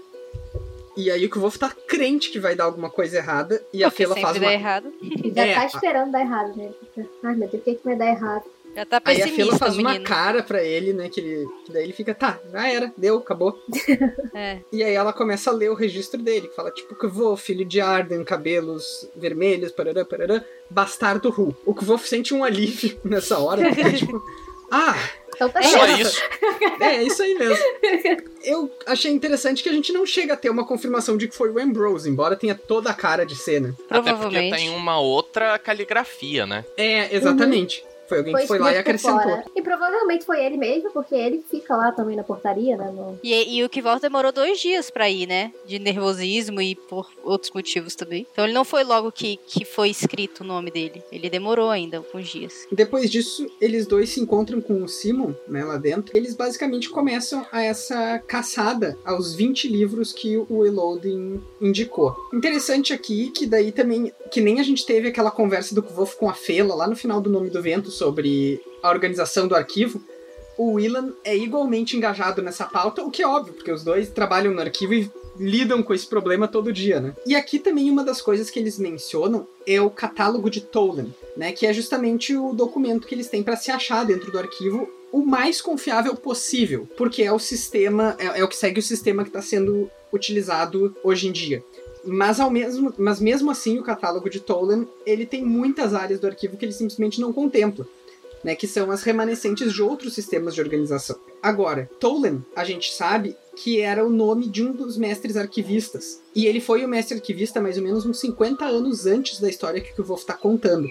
E 0.97 1.11
aí 1.11 1.27
o 1.27 1.29
Kvof 1.29 1.59
tá 1.59 1.69
crente 1.89 2.31
que 2.31 2.39
vai 2.39 2.55
dar 2.55 2.63
alguma 2.63 2.89
coisa 2.89 3.17
errada. 3.17 3.61
E 3.73 3.83
a 3.83 3.91
Fela 3.91 4.15
faz 4.15 4.39
dá 4.39 4.47
uma. 4.47 4.53
errado. 4.53 4.93
Já 5.35 5.45
É, 5.45 5.55
tá 5.55 5.61
a- 5.63 5.67
esperando 5.67 6.13
dar 6.13 6.21
errado, 6.21 6.57
né? 6.57 6.71
Ai, 7.25 7.35
meu 7.35 7.49
Deus, 7.49 7.61
o 7.61 7.65
que, 7.65 7.75
que 7.75 7.85
vai 7.85 7.97
dar 7.97 8.07
errado? 8.07 8.45
Já 8.75 8.85
tá 8.85 9.01
Aí 9.05 9.23
a 9.23 9.29
Fela 9.29 9.57
faz 9.57 9.77
uma 9.77 10.01
cara 10.01 10.43
pra 10.43 10.63
ele, 10.63 10.93
né? 10.93 11.09
Que, 11.09 11.21
ele, 11.21 11.47
que 11.65 11.73
daí 11.73 11.85
ele 11.85 11.93
fica, 11.93 12.15
tá, 12.15 12.41
já 12.51 12.69
era, 12.69 12.93
deu, 12.97 13.19
acabou. 13.19 13.59
É. 14.37 14.59
E 14.73 14.83
aí 14.83 14.95
ela 14.95 15.13
começa 15.13 15.49
a 15.49 15.53
ler 15.53 15.71
o 15.71 15.75
registro 15.75 16.21
dele, 16.21 16.49
que 16.49 16.57
fala, 16.57 16.71
tipo, 16.73 16.97
que 16.97 17.07
vou, 17.07 17.37
filho 17.37 17.65
de 17.65 17.81
Arden, 17.81 18.25
cabelos 18.25 19.09
vermelhos, 19.15 19.71
parará, 19.71 20.05
parará, 20.05 20.45
bastardo 20.69 21.31
Ru. 21.31 21.55
O 21.65 21.73
que 21.73 21.85
vou 21.85 21.97
sente 21.99 22.35
um 22.35 22.43
alívio 22.43 22.99
nessa 23.05 23.39
hora, 23.39 23.63
porque, 23.63 23.93
tipo, 23.95 24.21
ah, 24.73 24.97
Então 25.35 25.49
tá 25.49 25.61
É 25.61 25.63
Só 25.63 25.87
certo. 25.87 26.01
isso. 26.01 26.23
é, 26.81 26.97
é 26.97 27.03
isso 27.05 27.23
aí 27.23 27.35
mesmo. 27.35 27.65
Eu 28.43 28.71
achei 28.87 29.13
interessante 29.13 29.63
que 29.63 29.69
a 29.69 29.73
gente 29.73 29.93
não 29.93 30.05
chega 30.05 30.35
a 30.35 30.37
ter 30.37 30.51
uma 30.51 30.67
confirmação 30.67 31.17
de 31.17 31.29
que 31.29 31.37
foi 31.37 31.51
o 31.51 31.61
Ambrose, 31.61 32.11
embora 32.11 32.35
tenha 32.35 32.55
toda 32.55 32.91
a 32.91 32.95
cara 32.95 33.25
de 33.25 33.37
cena. 33.37 33.75
Até 33.89 34.13
porque 34.13 34.51
tem 34.51 34.71
uma 34.71 34.99
outra 34.99 35.59
caligrafia, 35.61 36.45
né? 36.45 36.65
É, 36.77 37.15
exatamente. 37.15 37.85
Foi 38.09 38.19
alguém 38.19 38.35
que 38.35 38.47
foi 38.47 38.59
lá 38.59 38.73
e 38.73 38.79
acrescentou. 38.79 39.21
fora. 39.23 39.45
E 39.57 39.63
provavelmente 39.63 40.25
foi 40.25 40.45
ele 40.45 40.57
mesmo, 40.57 40.91
porque 40.91 41.15
ele 41.15 41.45
fica 41.51 41.75
lá 41.77 41.93
também 41.93 42.17
na 42.17 42.23
portaria, 42.25 42.77
né? 42.77 42.91
no- 42.95 43.19
E, 43.23 43.57
e 43.59 43.65
o 43.65 43.69
Kivor 43.69 43.99
demorou 44.01 44.33
dois 44.33 44.61
dias 44.61 44.91
pra 44.91 45.09
ir, 45.09 45.27
né? 45.27 45.53
De 45.67 45.79
nervosismo 45.79 46.61
e 46.61 46.75
por 46.75 47.09
outros 47.23 47.51
motivos 47.53 47.95
também. 47.95 48.27
Então 48.33 48.45
ele 48.45 48.53
não 48.53 48.65
foi 48.65 48.85
logo 48.85 49.11
que, 49.13 49.39
que 49.47 49.65
foi 49.65 49.89
escrito 49.91 50.41
o 50.43 50.45
nome 50.47 50.71
dele. 50.71 51.03
Ele 51.11 51.31
demorou 51.31 51.71
ainda 51.71 51.99
alguns 51.99 52.29
dias. 52.29 52.67
Depois 52.71 53.11
disso, 53.11 53.47
eles 53.61 53.87
dois 53.87 54.11
se 54.11 54.21
encontram 54.21 54.61
com 54.61 54.83
o 54.83 54.89
Simon, 54.89 55.33
né, 55.49 55.65
lá 55.65 55.77
dentro. 55.77 56.17
Eles 56.17 56.35
basicamente 56.35 56.89
começam 56.91 57.47
a 57.51 57.63
essa 57.63 58.19
caçada 58.27 58.97
aos 59.05 59.35
20 59.35 59.69
livros 59.69 60.13
que 60.13 60.37
o 60.37 60.65
Elodin 60.67 61.41
indicou. 61.61 62.15
Interessante 62.33 62.93
aqui 62.93 63.31
que 63.31 63.47
daí 63.47 63.73
também, 63.73 64.13
que 64.31 64.41
nem 64.41 64.61
a 64.61 64.63
gente 64.63 64.85
teve 64.85 65.09
aquela 65.09 65.31
conversa 65.31 65.75
do 65.75 65.83
Kvof 65.83 66.17
com 66.17 66.29
a 66.29 66.35
Fela 66.35 66.75
lá 66.75 66.87
no 66.87 66.97
final 66.97 67.21
do 67.21 67.31
Nome 67.31 67.51
do 67.51 67.63
Vento 67.63 67.91
sobre 67.95 68.61
a 68.83 68.91
organização 68.91 69.49
do 69.49 69.55
arquivo, 69.55 70.03
o 70.57 70.73
Willan 70.75 71.13
é 71.25 71.37
igualmente 71.37 71.97
engajado 71.97 72.43
nessa 72.43 72.65
pauta, 72.65 73.03
o 73.03 73.11
que 73.11 73.23
é 73.23 73.27
óbvio, 73.27 73.55
porque 73.55 73.73
os 73.73 73.83
dois 73.83 74.09
trabalham 74.11 74.53
no 74.53 74.61
arquivo 74.61 74.95
e 74.95 75.11
lidam 75.39 75.83
com 75.83 75.93
esse 75.93 76.07
problema 76.07 76.47
todo 76.47 76.73
dia, 76.73 77.01
né? 77.01 77.15
E 77.27 77.35
aqui 77.35 77.59
também 77.59 77.91
uma 77.91 78.05
das 78.05 78.23
coisas 78.23 78.51
que 78.51 78.59
eles 78.59 78.79
mencionam 78.79 79.47
é 79.67 79.81
o 79.81 79.91
catálogo 79.91 80.49
de 80.49 80.61
Tolan, 80.61 81.07
né, 81.37 81.51
que 81.51 81.67
é 81.67 81.73
justamente 81.73 82.37
o 82.37 82.53
documento 82.53 83.07
que 83.07 83.15
eles 83.15 83.29
têm 83.29 83.43
para 83.43 83.57
se 83.57 83.71
achar 83.71 84.05
dentro 84.05 84.31
do 84.31 84.39
arquivo 84.39 84.89
o 85.11 85.25
mais 85.25 85.61
confiável 85.61 86.15
possível, 86.17 86.89
porque 86.97 87.23
é 87.23 87.33
o 87.33 87.39
sistema, 87.39 88.17
é, 88.19 88.41
é 88.41 88.45
o 88.45 88.49
que 88.49 88.57
segue 88.57 88.81
o 88.81 88.83
sistema 88.83 89.23
que 89.23 89.29
está 89.29 89.43
sendo 89.43 89.91
utilizado 90.13 90.95
hoje 91.03 91.29
em 91.29 91.33
dia. 91.33 91.65
Mas 92.07 92.41
ao 92.41 92.51
mesmo, 92.51 92.93
mas 92.99 93.21
mesmo 93.21 93.51
assim 93.51 93.79
o 93.79 93.83
catálogo 93.83 94.29
de 94.29 94.41
Tolan, 94.41 94.87
ele 95.07 95.27
tem 95.27 95.45
muitas 95.45 95.95
áreas 95.95 96.21
do 96.21 96.27
arquivo 96.27 96.57
que 96.57 96.65
ele 96.65 96.73
simplesmente 96.73 97.21
não 97.21 97.33
contempla. 97.33 97.87
Né, 98.43 98.55
que 98.55 98.67
são 98.67 98.91
as 98.91 99.03
remanescentes 99.03 99.73
de 99.73 99.81
outros 99.81 100.13
sistemas 100.13 100.55
de 100.55 100.61
organização. 100.61 101.17
Agora, 101.43 101.89
Tolan, 101.99 102.43
a 102.55 102.63
gente 102.63 102.93
sabe 102.93 103.35
que 103.57 103.81
era 103.81 104.05
o 104.05 104.11
nome 104.11 104.47
de 104.51 104.63
um 104.63 104.71
dos 104.71 104.99
mestres 104.99 105.35
arquivistas. 105.35 106.21
E 106.35 106.45
ele 106.45 106.61
foi 106.61 106.85
o 106.85 106.89
mestre 106.89 107.15
arquivista 107.15 107.59
mais 107.59 107.79
ou 107.79 107.83
menos 107.83 108.05
uns 108.05 108.21
50 108.21 108.67
anos 108.67 109.07
antes 109.07 109.41
da 109.41 109.49
história 109.49 109.81
que 109.81 109.99
o 109.99 110.05
Wolf 110.05 110.21
está 110.21 110.35
contando. 110.35 110.87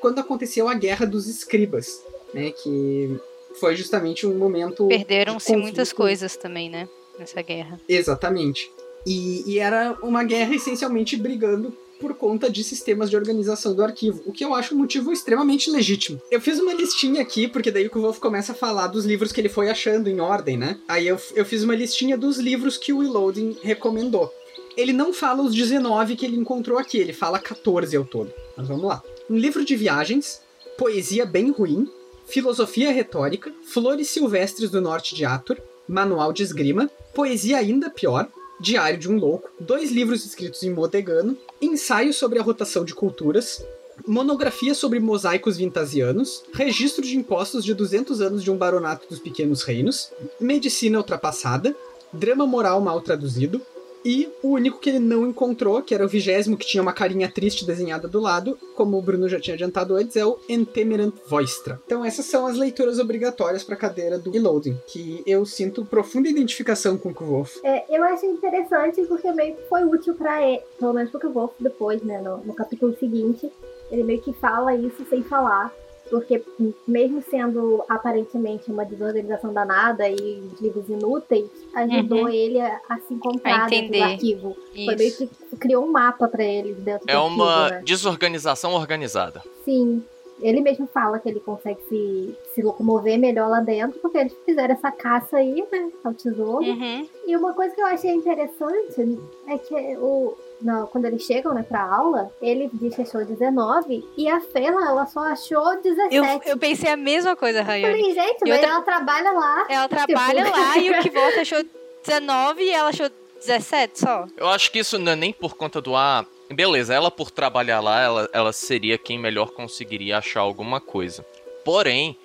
Quando 0.00 0.18
aconteceu 0.18 0.68
a 0.68 0.74
Guerra 0.74 1.06
dos 1.06 1.28
Escribas, 1.28 2.02
né, 2.34 2.50
que 2.50 3.16
foi 3.60 3.76
justamente 3.76 4.26
um 4.26 4.36
momento... 4.36 4.88
de 4.88 4.96
Perderam-se 4.96 5.56
muitas 5.56 5.92
coisas 5.92 6.36
também, 6.36 6.68
né? 6.68 6.88
Nessa 7.18 7.40
guerra. 7.40 7.80
Exatamente. 7.88 8.70
E, 9.06 9.44
e 9.46 9.58
era 9.58 9.96
uma 10.02 10.24
guerra 10.24 10.54
essencialmente 10.54 11.16
brigando 11.16 11.72
por 12.00 12.14
conta 12.14 12.50
de 12.50 12.62
sistemas 12.62 13.08
de 13.08 13.16
organização 13.16 13.74
do 13.74 13.82
arquivo, 13.82 14.22
o 14.26 14.32
que 14.32 14.44
eu 14.44 14.54
acho 14.54 14.74
um 14.74 14.78
motivo 14.78 15.12
extremamente 15.12 15.70
legítimo. 15.70 16.20
Eu 16.30 16.40
fiz 16.40 16.58
uma 16.58 16.74
listinha 16.74 17.22
aqui, 17.22 17.48
porque 17.48 17.70
daí 17.70 17.86
o 17.86 18.00
Wolf 18.00 18.18
começa 18.18 18.52
a 18.52 18.54
falar 18.54 18.88
dos 18.88 19.06
livros 19.06 19.32
que 19.32 19.40
ele 19.40 19.48
foi 19.48 19.70
achando 19.70 20.08
em 20.08 20.20
ordem, 20.20 20.56
né? 20.56 20.78
Aí 20.86 21.06
eu, 21.06 21.18
eu 21.34 21.44
fiz 21.44 21.62
uma 21.62 21.74
listinha 21.74 22.16
dos 22.16 22.38
livros 22.38 22.76
que 22.76 22.92
o 22.92 22.98
Reloading 22.98 23.56
recomendou. 23.62 24.30
Ele 24.76 24.92
não 24.92 25.12
fala 25.12 25.42
os 25.42 25.54
19 25.54 26.16
que 26.16 26.26
ele 26.26 26.36
encontrou 26.36 26.78
aqui, 26.78 26.98
ele 26.98 27.12
fala 27.14 27.38
14 27.38 27.96
ao 27.96 28.04
todo. 28.04 28.30
Mas 28.56 28.68
vamos 28.68 28.84
lá. 28.84 29.02
Um 29.30 29.36
livro 29.36 29.64
de 29.64 29.74
viagens, 29.74 30.42
Poesia 30.76 31.24
Bem 31.24 31.50
Ruim, 31.50 31.88
Filosofia 32.26 32.92
Retórica, 32.92 33.50
Flores 33.64 34.08
Silvestres 34.08 34.70
do 34.70 34.80
Norte 34.80 35.14
de 35.14 35.24
Ator, 35.24 35.56
Manual 35.88 36.32
de 36.32 36.42
Esgrima, 36.42 36.90
Poesia 37.14 37.58
Ainda 37.58 37.88
Pior, 37.88 38.28
Diário 38.58 38.98
de 38.98 39.10
um 39.10 39.18
Louco, 39.18 39.50
dois 39.60 39.90
livros 39.90 40.24
escritos 40.24 40.62
em 40.62 40.70
modegano, 40.70 41.36
ensaio 41.60 42.12
sobre 42.12 42.38
a 42.38 42.42
rotação 42.42 42.84
de 42.84 42.94
culturas, 42.94 43.62
monografia 44.06 44.74
sobre 44.74 44.98
mosaicos 44.98 45.58
vintasianos, 45.58 46.42
registro 46.52 47.04
de 47.04 47.16
impostos 47.16 47.64
de 47.64 47.74
200 47.74 48.20
anos 48.20 48.42
de 48.42 48.50
um 48.50 48.56
baronato 48.56 49.06
dos 49.08 49.18
pequenos 49.18 49.62
reinos, 49.62 50.10
medicina 50.40 50.98
ultrapassada, 50.98 51.76
drama 52.12 52.46
moral 52.46 52.80
mal 52.80 53.00
traduzido, 53.00 53.60
e 54.06 54.32
o 54.40 54.50
único 54.50 54.78
que 54.78 54.88
ele 54.88 55.00
não 55.00 55.26
encontrou, 55.26 55.82
que 55.82 55.92
era 55.92 56.04
o 56.04 56.08
vigésimo, 56.08 56.56
que 56.56 56.64
tinha 56.64 56.80
uma 56.80 56.92
carinha 56.92 57.28
triste 57.28 57.66
desenhada 57.66 58.06
do 58.06 58.20
lado, 58.20 58.56
como 58.76 58.96
o 58.96 59.02
Bruno 59.02 59.28
já 59.28 59.40
tinha 59.40 59.54
adiantado 59.54 59.96
antes, 59.96 60.14
é 60.14 60.24
o 60.24 60.38
Entemerant 60.48 61.12
Voistra. 61.26 61.80
Então 61.84 62.04
essas 62.04 62.24
são 62.26 62.46
as 62.46 62.56
leituras 62.56 63.00
obrigatórias 63.00 63.64
para 63.64 63.74
a 63.74 63.78
cadeira 63.78 64.16
do 64.16 64.30
Reloading, 64.30 64.78
que 64.86 65.24
eu 65.26 65.44
sinto 65.44 65.84
profunda 65.84 66.28
identificação 66.28 66.96
com 66.96 67.08
o 67.08 67.14
Kvolf. 67.14 67.58
É, 67.64 67.84
eu 67.88 68.04
acho 68.04 68.24
interessante 68.26 69.02
porque 69.06 69.32
meio 69.32 69.56
que 69.56 69.62
foi 69.68 69.82
útil 69.82 70.14
pra 70.14 70.40
ele, 70.40 70.62
pelo 70.78 70.92
menos 70.92 71.10
porque 71.10 71.26
o 71.26 71.32
Wolf 71.32 71.54
depois, 71.58 72.00
né, 72.02 72.20
no, 72.22 72.36
no 72.38 72.54
capítulo 72.54 72.96
seguinte, 72.96 73.50
ele 73.90 74.04
meio 74.04 74.22
que 74.22 74.32
fala 74.34 74.72
isso 74.76 75.04
sem 75.10 75.24
falar. 75.24 75.74
Porque 76.10 76.42
mesmo 76.86 77.22
sendo 77.22 77.82
aparentemente 77.88 78.70
uma 78.70 78.84
desorganização 78.84 79.52
danada 79.52 80.08
e 80.08 80.42
livros 80.60 80.88
inúteis, 80.88 81.46
ajudou 81.74 82.22
Uhum. 82.22 82.28
ele 82.28 82.60
a, 82.60 82.80
a 82.88 82.98
se 83.00 83.12
encontrar 83.14 83.64
A 83.64 83.66
dentro 83.68 83.92
do 83.98 84.02
arquivo. 84.04 84.56
Foi 84.84 84.94
meio 84.96 85.08
Isso. 85.08 85.26
que 85.50 85.56
criou 85.56 85.84
um 85.84 85.90
mapa 85.90 86.28
pra 86.28 86.44
ele 86.44 86.74
dentro 86.74 87.06
do 87.06 87.10
É 87.10 87.18
uma 87.18 87.52
arquivo, 87.64 87.74
né? 87.76 87.82
desorganização 87.84 88.74
organizada. 88.74 89.42
Sim. 89.64 90.02
Ele 90.40 90.60
mesmo 90.60 90.86
fala 90.86 91.18
que 91.18 91.28
ele 91.30 91.40
consegue 91.40 91.80
se, 91.88 92.36
se 92.54 92.60
locomover 92.60 93.18
melhor 93.18 93.48
lá 93.48 93.60
dentro, 93.60 93.98
porque 94.00 94.18
eles 94.18 94.34
fizeram 94.44 94.74
essa 94.74 94.90
caça 94.92 95.38
aí, 95.38 95.64
né? 95.72 95.90
Ao 96.04 96.12
tesouro. 96.12 96.62
Uhum. 96.62 97.08
E 97.26 97.34
uma 97.34 97.54
coisa 97.54 97.74
que 97.74 97.80
eu 97.80 97.86
achei 97.86 98.10
interessante 98.12 99.18
é 99.48 99.56
que 99.58 99.74
o. 99.96 100.36
Não, 100.60 100.86
quando 100.86 101.04
eles 101.04 101.22
chegam 101.22 101.52
né, 101.52 101.62
pra 101.62 101.82
aula, 101.82 102.32
ele 102.40 102.70
diz 102.72 102.94
que 102.94 103.02
achou 103.02 103.24
19 103.24 104.02
e 104.16 104.28
a 104.28 104.40
Fela, 104.40 104.88
ela 104.88 105.06
só 105.06 105.20
achou 105.20 105.80
17. 105.82 106.14
Eu, 106.14 106.24
eu 106.46 106.56
pensei 106.58 106.90
a 106.90 106.96
mesma 106.96 107.36
coisa, 107.36 107.58
Eu 107.60 107.64
Rayane. 107.64 107.96
falei, 107.98 108.14
gente, 108.14 108.38
E 108.44 108.48
mas 108.48 108.58
outra- 108.58 108.70
ela 108.70 108.80
trabalha 108.82 109.32
lá. 109.32 109.66
Ela 109.68 109.88
trabalha 109.88 110.44
Tipo- 110.44 110.56
lá 110.58 110.78
e 110.78 110.90
o 110.90 111.02
que 111.02 111.10
volta 111.10 111.40
achou 111.42 111.62
19 112.04 112.62
e 112.62 112.70
ela 112.70 112.88
achou 112.88 113.10
17 113.44 114.00
só. 114.00 114.26
Eu 114.36 114.48
acho 114.48 114.70
que 114.72 114.78
isso 114.78 114.98
não 114.98 115.12
é 115.12 115.16
nem 115.16 115.32
por 115.32 115.54
conta 115.56 115.80
do 115.80 115.94
ah, 115.94 116.24
beleza, 116.50 116.94
ela 116.94 117.10
por 117.10 117.30
trabalhar 117.30 117.80
lá, 117.80 118.00
ela, 118.02 118.30
ela 118.32 118.52
seria 118.52 118.96
quem 118.96 119.18
melhor 119.18 119.50
conseguiria 119.50 120.18
achar 120.18 120.40
alguma 120.40 120.80
coisa. 120.80 121.24
Porém, 121.64 122.18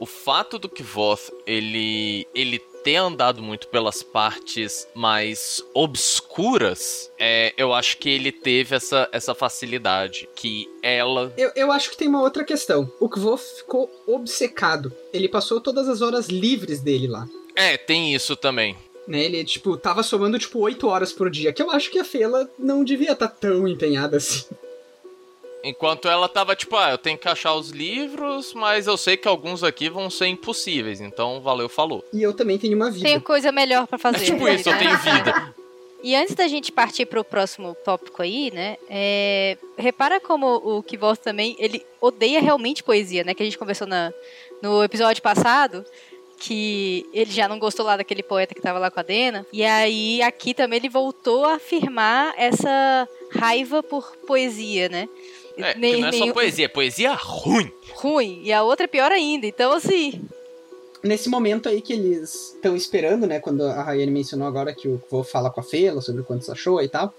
o 0.00 0.06
fato 0.06 0.58
do 0.58 0.68
Kvoth 0.68 1.30
ele 1.46 2.26
ele 2.34 2.58
ter 2.82 2.96
andado 2.96 3.42
muito 3.42 3.68
pelas 3.68 4.02
partes 4.02 4.88
mais 4.94 5.62
obscuras, 5.74 7.10
é, 7.18 7.52
eu 7.56 7.72
acho 7.72 7.98
que 7.98 8.08
ele 8.08 8.32
teve 8.32 8.76
essa, 8.76 9.08
essa 9.12 9.34
facilidade. 9.34 10.28
Que 10.34 10.68
ela. 10.82 11.32
Eu, 11.36 11.52
eu 11.54 11.72
acho 11.72 11.90
que 11.90 11.96
tem 11.96 12.08
uma 12.08 12.22
outra 12.22 12.44
questão. 12.44 12.90
O 13.00 13.08
Kvoth 13.08 13.40
ficou 13.58 13.90
obcecado. 14.06 14.92
Ele 15.12 15.28
passou 15.28 15.60
todas 15.60 15.88
as 15.88 16.02
horas 16.02 16.28
livres 16.28 16.80
dele 16.80 17.06
lá. 17.06 17.28
É, 17.54 17.76
tem 17.76 18.14
isso 18.14 18.36
também. 18.36 18.76
Né, 19.06 19.24
ele, 19.24 19.42
tipo, 19.42 19.76
tava 19.76 20.02
somando, 20.02 20.38
tipo, 20.38 20.58
8 20.58 20.86
horas 20.86 21.12
por 21.12 21.30
dia. 21.30 21.52
Que 21.52 21.62
eu 21.62 21.70
acho 21.70 21.90
que 21.90 21.98
a 21.98 22.04
Fela 22.04 22.48
não 22.58 22.84
devia 22.84 23.12
estar 23.12 23.28
tá 23.28 23.34
tão 23.40 23.66
empenhada 23.66 24.18
assim. 24.18 24.44
Enquanto 25.68 26.08
ela 26.08 26.28
tava 26.28 26.56
tipo, 26.56 26.76
ah, 26.76 26.92
eu 26.92 26.98
tenho 26.98 27.18
que 27.18 27.28
achar 27.28 27.54
os 27.54 27.68
livros, 27.68 28.54
mas 28.54 28.86
eu 28.86 28.96
sei 28.96 29.18
que 29.18 29.28
alguns 29.28 29.62
aqui 29.62 29.90
vão 29.90 30.08
ser 30.08 30.26
impossíveis, 30.28 31.00
então 31.00 31.42
valeu, 31.42 31.68
falou. 31.68 32.02
E 32.12 32.22
eu 32.22 32.32
também 32.32 32.58
tenho 32.58 32.74
uma 32.74 32.90
vida. 32.90 33.04
Tenho 33.04 33.20
coisa 33.20 33.52
melhor 33.52 33.86
para 33.86 33.98
fazer. 33.98 34.16
É 34.16 34.24
tipo 34.24 34.48
isso, 34.48 34.68
eu 34.68 34.78
tenho 34.78 34.96
vida. 34.98 35.54
E 36.02 36.14
antes 36.14 36.34
da 36.34 36.46
gente 36.46 36.70
partir 36.70 37.06
para 37.06 37.20
o 37.20 37.24
próximo 37.24 37.76
tópico 37.84 38.22
aí, 38.22 38.50
né? 38.52 38.76
É... 38.88 39.58
Repara 39.76 40.20
como 40.20 40.46
o 40.56 40.82
Kivos 40.82 41.18
também, 41.18 41.56
ele 41.58 41.84
odeia 42.00 42.40
realmente 42.40 42.84
poesia, 42.84 43.24
né? 43.24 43.34
Que 43.34 43.42
a 43.42 43.44
gente 43.44 43.58
conversou 43.58 43.86
na... 43.86 44.12
no 44.62 44.82
episódio 44.82 45.20
passado 45.22 45.84
que 46.38 47.04
ele 47.12 47.30
já 47.30 47.48
não 47.48 47.58
gostou 47.58 47.84
lá 47.84 47.96
daquele 47.96 48.22
poeta 48.22 48.54
que 48.54 48.60
tava 48.60 48.78
lá 48.78 48.90
com 48.90 49.00
a 49.00 49.02
Dena. 49.02 49.44
E 49.52 49.64
aí 49.64 50.22
aqui 50.22 50.54
também 50.54 50.78
ele 50.78 50.88
voltou 50.88 51.44
a 51.44 51.54
afirmar 51.54 52.32
essa 52.36 53.08
raiva 53.32 53.82
por 53.82 54.16
poesia, 54.18 54.88
né? 54.88 55.08
É, 55.58 55.76
nem, 55.76 56.00
não 56.00 56.08
é 56.08 56.12
só 56.12 56.32
poesia, 56.32 56.64
é 56.64 56.68
poesia 56.68 57.14
ruim. 57.14 57.70
Ruim. 57.94 58.40
E 58.44 58.52
a 58.52 58.62
outra 58.62 58.84
é 58.84 58.88
pior 58.88 59.10
ainda. 59.12 59.46
Então, 59.46 59.72
assim. 59.72 60.20
Nesse 61.02 61.28
momento 61.28 61.68
aí 61.68 61.80
que 61.80 61.92
eles 61.92 62.54
estão 62.54 62.74
esperando, 62.74 63.26
né? 63.26 63.40
Quando 63.40 63.64
a 63.64 63.82
Rayane 63.82 64.10
mencionou 64.10 64.48
agora 64.48 64.74
que 64.74 64.88
o 64.88 65.02
vou 65.10 65.22
falar 65.22 65.50
com 65.50 65.60
a 65.60 65.64
Fela 65.64 66.00
sobre 66.00 66.22
quanto 66.22 66.50
achou 66.50 66.82
e 66.82 66.88
tal. 66.88 67.14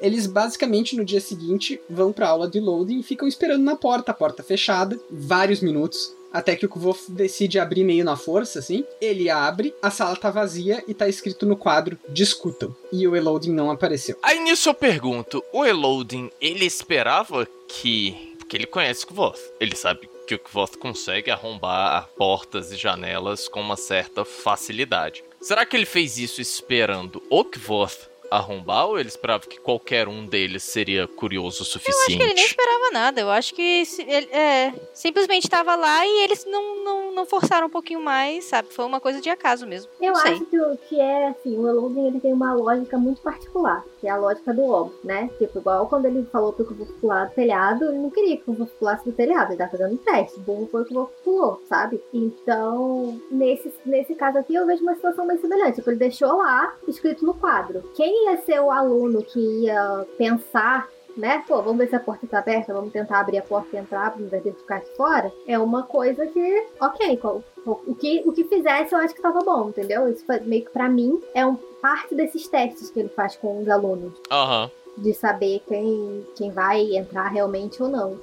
Eles 0.00 0.26
basicamente 0.26 0.96
no 0.96 1.04
dia 1.04 1.20
seguinte 1.20 1.80
vão 1.88 2.12
pra 2.12 2.28
aula 2.28 2.48
de 2.48 2.60
loading 2.60 3.00
e 3.00 3.02
ficam 3.02 3.26
esperando 3.26 3.62
na 3.62 3.76
porta, 3.76 4.10
a 4.10 4.14
porta 4.14 4.42
fechada, 4.42 4.98
vários 5.10 5.60
minutos. 5.60 6.12
Até 6.34 6.56
que 6.56 6.66
o 6.66 6.68
Kvo 6.68 6.96
decide 7.10 7.60
abrir 7.60 7.84
meio 7.84 8.04
na 8.04 8.16
força, 8.16 8.58
assim. 8.58 8.84
Ele 9.00 9.30
abre, 9.30 9.72
a 9.80 9.88
sala 9.88 10.16
tá 10.16 10.32
vazia 10.32 10.82
e 10.88 10.92
tá 10.92 11.08
escrito 11.08 11.46
no 11.46 11.56
quadro: 11.56 11.96
discutam. 12.08 12.74
E 12.92 13.06
o 13.06 13.14
Eloding 13.14 13.52
não 13.52 13.70
apareceu. 13.70 14.16
Aí 14.20 14.40
nisso 14.40 14.68
eu 14.68 14.74
pergunto: 14.74 15.43
o 15.54 15.64
Eloding, 15.64 16.32
ele 16.40 16.64
esperava 16.64 17.46
que. 17.68 18.34
Porque 18.38 18.56
ele 18.56 18.66
conhece 18.66 19.04
o 19.04 19.06
Kvoth. 19.06 19.38
Ele 19.60 19.76
sabe 19.76 20.10
que 20.26 20.34
o 20.34 20.38
Kvoth 20.38 20.76
consegue 20.76 21.30
arrombar 21.30 22.08
portas 22.16 22.72
e 22.72 22.76
janelas 22.76 23.46
com 23.46 23.60
uma 23.60 23.76
certa 23.76 24.24
facilidade. 24.24 25.22
Será 25.40 25.64
que 25.64 25.76
ele 25.76 25.86
fez 25.86 26.18
isso 26.18 26.40
esperando 26.40 27.22
o 27.30 27.44
Kvoth 27.44 28.08
arrombar 28.36 28.86
ou 28.88 28.98
ele 28.98 29.08
esperava 29.08 29.46
que 29.46 29.58
qualquer 29.58 30.08
um 30.08 30.26
deles 30.26 30.62
seria 30.62 31.06
curioso 31.06 31.62
o 31.62 31.66
suficiente? 31.66 31.98
Eu 31.98 32.06
acho 32.06 32.16
que 32.16 32.22
ele 32.22 32.34
nem 32.34 32.44
esperava 32.44 32.90
nada. 32.92 33.20
Eu 33.20 33.30
acho 33.30 33.54
que 33.54 33.82
ele 34.06 34.28
é, 34.32 34.72
simplesmente 34.92 35.44
estava 35.44 35.74
lá 35.74 36.06
e 36.06 36.24
eles 36.24 36.44
não, 36.44 36.84
não, 36.84 37.12
não 37.12 37.26
forçaram 37.26 37.66
um 37.66 37.70
pouquinho 37.70 38.00
mais, 38.00 38.44
sabe? 38.44 38.68
Foi 38.72 38.84
uma 38.84 39.00
coisa 39.00 39.20
de 39.20 39.30
acaso 39.30 39.66
mesmo. 39.66 39.90
Eu 40.00 40.14
acho 40.16 40.44
que, 40.46 40.58
que 40.88 41.00
é 41.00 41.28
assim, 41.28 41.56
o 41.56 41.68
Elodin 41.68 42.06
ele 42.06 42.20
tem 42.20 42.32
uma 42.32 42.54
lógica 42.54 42.98
muito 42.98 43.20
particular, 43.22 43.84
que 44.00 44.06
é 44.06 44.10
a 44.10 44.16
lógica 44.16 44.52
do 44.52 44.64
óbvio, 44.64 44.98
né? 45.04 45.30
Tipo, 45.38 45.58
igual 45.58 45.86
quando 45.86 46.06
ele 46.06 46.24
falou 46.32 46.52
que 46.52 46.60
eu 46.60 46.74
vou 46.74 46.86
pular 46.86 47.26
do 47.26 47.34
telhado, 47.34 47.84
ele 47.84 47.98
não 47.98 48.10
queria 48.10 48.36
que 48.36 48.48
eu 48.48 48.66
pulasse 48.78 49.04
do 49.04 49.12
telhado, 49.12 49.50
ele 49.50 49.58
tá 49.58 49.68
fazendo 49.68 49.94
um 49.94 49.96
teste. 49.96 50.40
Bom 50.40 50.66
foi 50.66 50.84
que 50.84 50.96
o 50.96 51.06
pulou, 51.24 51.62
sabe? 51.68 52.00
Então, 52.12 53.20
nesse, 53.30 53.72
nesse 53.84 54.14
caso 54.14 54.38
aqui, 54.38 54.54
eu 54.54 54.66
vejo 54.66 54.82
uma 54.82 54.94
situação 54.94 55.26
bem 55.26 55.38
semelhante. 55.38 55.76
Tipo, 55.76 55.90
ele 55.90 55.98
deixou 55.98 56.36
lá, 56.36 56.74
escrito 56.86 57.24
no 57.24 57.34
quadro. 57.34 57.82
Quem 57.94 58.23
ia 58.24 58.36
ser 58.38 58.60
o 58.60 58.70
aluno 58.70 59.22
que 59.22 59.38
ia 59.38 60.06
pensar 60.16 60.88
né? 61.16 61.44
Pô, 61.46 61.62
vamos 61.62 61.78
ver 61.78 61.88
se 61.88 61.96
a 61.96 62.00
porta 62.00 62.26
tá 62.26 62.38
aberta, 62.38 62.72
vamos 62.72 62.92
tentar 62.92 63.20
abrir 63.20 63.38
a 63.38 63.42
porta 63.42 63.76
e 63.76 63.78
entrar, 63.78 64.12
ao 64.12 64.20
invés 64.20 64.42
de 64.42 64.52
ficar 64.52 64.76
aqui 64.76 64.96
fora. 64.96 65.32
É 65.46 65.58
uma 65.58 65.84
coisa 65.84 66.26
que, 66.26 66.66
ok, 66.80 67.20
o 67.64 67.94
que, 67.94 68.22
o 68.26 68.32
que 68.32 68.44
fizesse 68.44 68.92
eu 68.92 68.98
acho 68.98 69.14
que 69.14 69.22
tava 69.22 69.40
bom, 69.40 69.68
entendeu? 69.68 70.08
Isso 70.08 70.24
foi, 70.26 70.40
meio 70.40 70.64
que 70.64 70.70
pra 70.70 70.88
mim 70.88 71.20
é 71.34 71.46
um, 71.46 71.56
parte 71.80 72.14
desses 72.14 72.48
testes 72.48 72.90
que 72.90 73.00
ele 73.00 73.08
faz 73.10 73.36
com 73.36 73.60
os 73.60 73.68
alunos. 73.68 74.12
Aham. 74.30 74.64
Uhum. 74.64 74.70
De 74.96 75.12
saber 75.12 75.60
quem, 75.66 76.24
quem 76.36 76.52
vai 76.52 76.96
entrar 76.96 77.28
realmente 77.28 77.82
ou 77.82 77.88
não. 77.88 78.16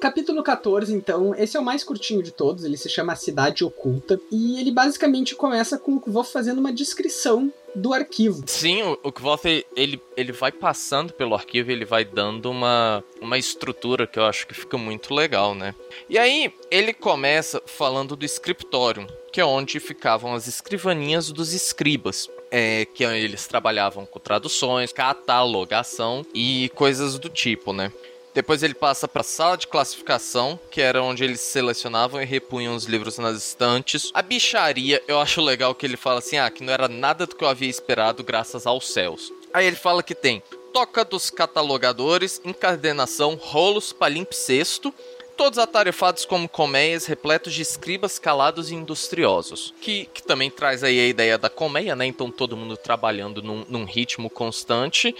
Capítulo 0.00 0.42
14, 0.42 0.94
então, 0.94 1.34
esse 1.34 1.58
é 1.58 1.60
o 1.60 1.62
mais 1.62 1.84
curtinho 1.84 2.22
de 2.22 2.32
todos, 2.32 2.64
ele 2.64 2.78
se 2.78 2.88
chama 2.88 3.14
Cidade 3.14 3.62
Oculta, 3.62 4.18
e 4.32 4.58
ele 4.58 4.72
basicamente 4.72 5.36
começa 5.36 5.78
com 5.78 5.96
o 5.96 6.00
Kvoth 6.00 6.28
fazendo 6.28 6.58
uma 6.58 6.72
descrição 6.72 7.52
do 7.74 7.92
arquivo. 7.92 8.42
Sim, 8.46 8.82
o, 8.82 8.98
o 9.04 9.12
Kvoth, 9.12 9.44
ele, 9.76 10.00
ele 10.16 10.32
vai 10.32 10.52
passando 10.52 11.12
pelo 11.12 11.34
arquivo 11.34 11.70
ele 11.70 11.84
vai 11.84 12.04
dando 12.04 12.50
uma, 12.50 13.04
uma 13.20 13.38
estrutura 13.38 14.06
que 14.06 14.18
eu 14.18 14.24
acho 14.24 14.46
que 14.46 14.54
fica 14.54 14.76
muito 14.76 15.14
legal, 15.14 15.54
né? 15.54 15.74
E 16.08 16.18
aí, 16.18 16.52
ele 16.70 16.92
começa 16.92 17.62
falando 17.66 18.16
do 18.16 18.24
scriptorium, 18.24 19.06
que 19.32 19.40
é 19.40 19.44
onde 19.44 19.78
ficavam 19.78 20.34
as 20.34 20.46
escrivaninhas 20.46 21.30
dos 21.30 21.52
escribas. 21.52 22.28
É, 22.52 22.84
que 22.84 23.04
eles 23.04 23.46
trabalhavam 23.46 24.04
com 24.04 24.18
traduções, 24.18 24.92
catalogação 24.92 26.26
e 26.34 26.68
coisas 26.74 27.16
do 27.16 27.28
tipo, 27.28 27.72
né? 27.72 27.92
Depois 28.32 28.62
ele 28.62 28.74
passa 28.74 29.08
para 29.08 29.22
a 29.22 29.24
sala 29.24 29.56
de 29.56 29.66
classificação, 29.66 30.58
que 30.70 30.80
era 30.80 31.02
onde 31.02 31.24
eles 31.24 31.40
selecionavam 31.40 32.22
e 32.22 32.24
repunham 32.24 32.74
os 32.74 32.84
livros 32.84 33.18
nas 33.18 33.36
estantes. 33.36 34.10
A 34.14 34.22
bicharia, 34.22 35.02
eu 35.08 35.18
acho 35.18 35.40
legal 35.40 35.74
que 35.74 35.84
ele 35.84 35.96
fala 35.96 36.20
assim: 36.20 36.38
ah, 36.38 36.50
que 36.50 36.62
não 36.62 36.72
era 36.72 36.88
nada 36.88 37.26
do 37.26 37.34
que 37.34 37.42
eu 37.42 37.48
havia 37.48 37.68
esperado 37.68 38.22
graças 38.22 38.66
aos 38.66 38.92
céus. 38.92 39.32
Aí 39.52 39.66
ele 39.66 39.76
fala 39.76 40.02
que 40.02 40.14
tem 40.14 40.42
toca 40.72 41.04
dos 41.04 41.30
catalogadores, 41.30 42.40
encadenação, 42.44 43.34
rolos, 43.34 43.92
palimpsesto, 43.92 44.94
todos 45.36 45.58
atarefados 45.58 46.24
como 46.24 46.48
colmeias, 46.48 47.06
repletos 47.06 47.54
de 47.54 47.62
escribas 47.62 48.18
calados 48.18 48.70
e 48.70 48.74
industriosos. 48.74 49.74
Que, 49.80 50.06
que 50.12 50.22
também 50.22 50.50
traz 50.50 50.84
aí 50.84 51.00
a 51.00 51.06
ideia 51.06 51.38
da 51.38 51.48
colmeia, 51.48 51.96
né? 51.96 52.06
Então 52.06 52.30
todo 52.30 52.56
mundo 52.56 52.76
trabalhando 52.76 53.42
num, 53.42 53.64
num 53.68 53.84
ritmo 53.84 54.28
constante 54.28 55.14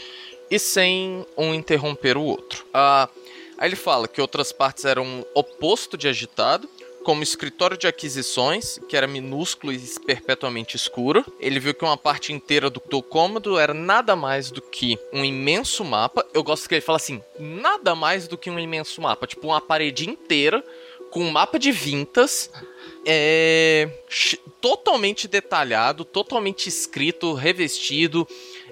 e 0.51 0.59
sem 0.59 1.25
um 1.37 1.55
interromper 1.55 2.17
o 2.17 2.23
outro. 2.23 2.65
Ah, 2.75 3.09
aí 3.59 3.69
ele 3.69 3.77
fala 3.77 4.09
que 4.09 4.21
outras 4.21 4.53
partes 4.53 4.85
eram 4.85 5.25
oposto 5.35 5.97
de 5.97 6.09
agitado, 6.09 6.69
como 7.05 7.23
escritório 7.23 7.79
de 7.79 7.87
aquisições, 7.87 8.79
que 8.89 8.97
era 8.97 9.07
minúsculo 9.07 9.73
e 9.73 9.79
perpetuamente 10.05 10.77
escuro. 10.77 11.25
Ele 11.41 11.59
viu 11.59 11.75
que 11.75 11.85
uma 11.85 11.97
parte 11.97 12.33
inteira 12.33 12.69
do 12.69 12.79
teu 12.79 13.03
cômodo 13.03 13.59
era 13.59 13.73
nada 13.73 14.15
mais 14.15 14.51
do 14.51 14.61
que 14.61 14.99
um 15.13 15.25
imenso 15.25 15.85
mapa. 15.85 16.27
Eu 16.35 16.43
gosto 16.43 16.69
que 16.69 16.75
ele 16.75 16.83
fala 16.83 16.97
assim: 16.97 17.23
nada 17.39 17.95
mais 17.95 18.29
do 18.29 18.37
que 18.37 18.51
um 18.51 18.59
imenso 18.59 19.01
mapa, 19.01 19.27
tipo 19.27 19.47
uma 19.47 19.61
parede 19.61 20.09
inteira 20.09 20.63
com 21.11 21.25
um 21.25 21.31
mapa 21.31 21.59
de 21.59 21.73
vintas. 21.73 22.51
É, 23.07 23.89
totalmente 24.61 25.27
detalhado, 25.27 26.05
totalmente 26.05 26.69
escrito, 26.69 27.33
revestido, 27.33 28.29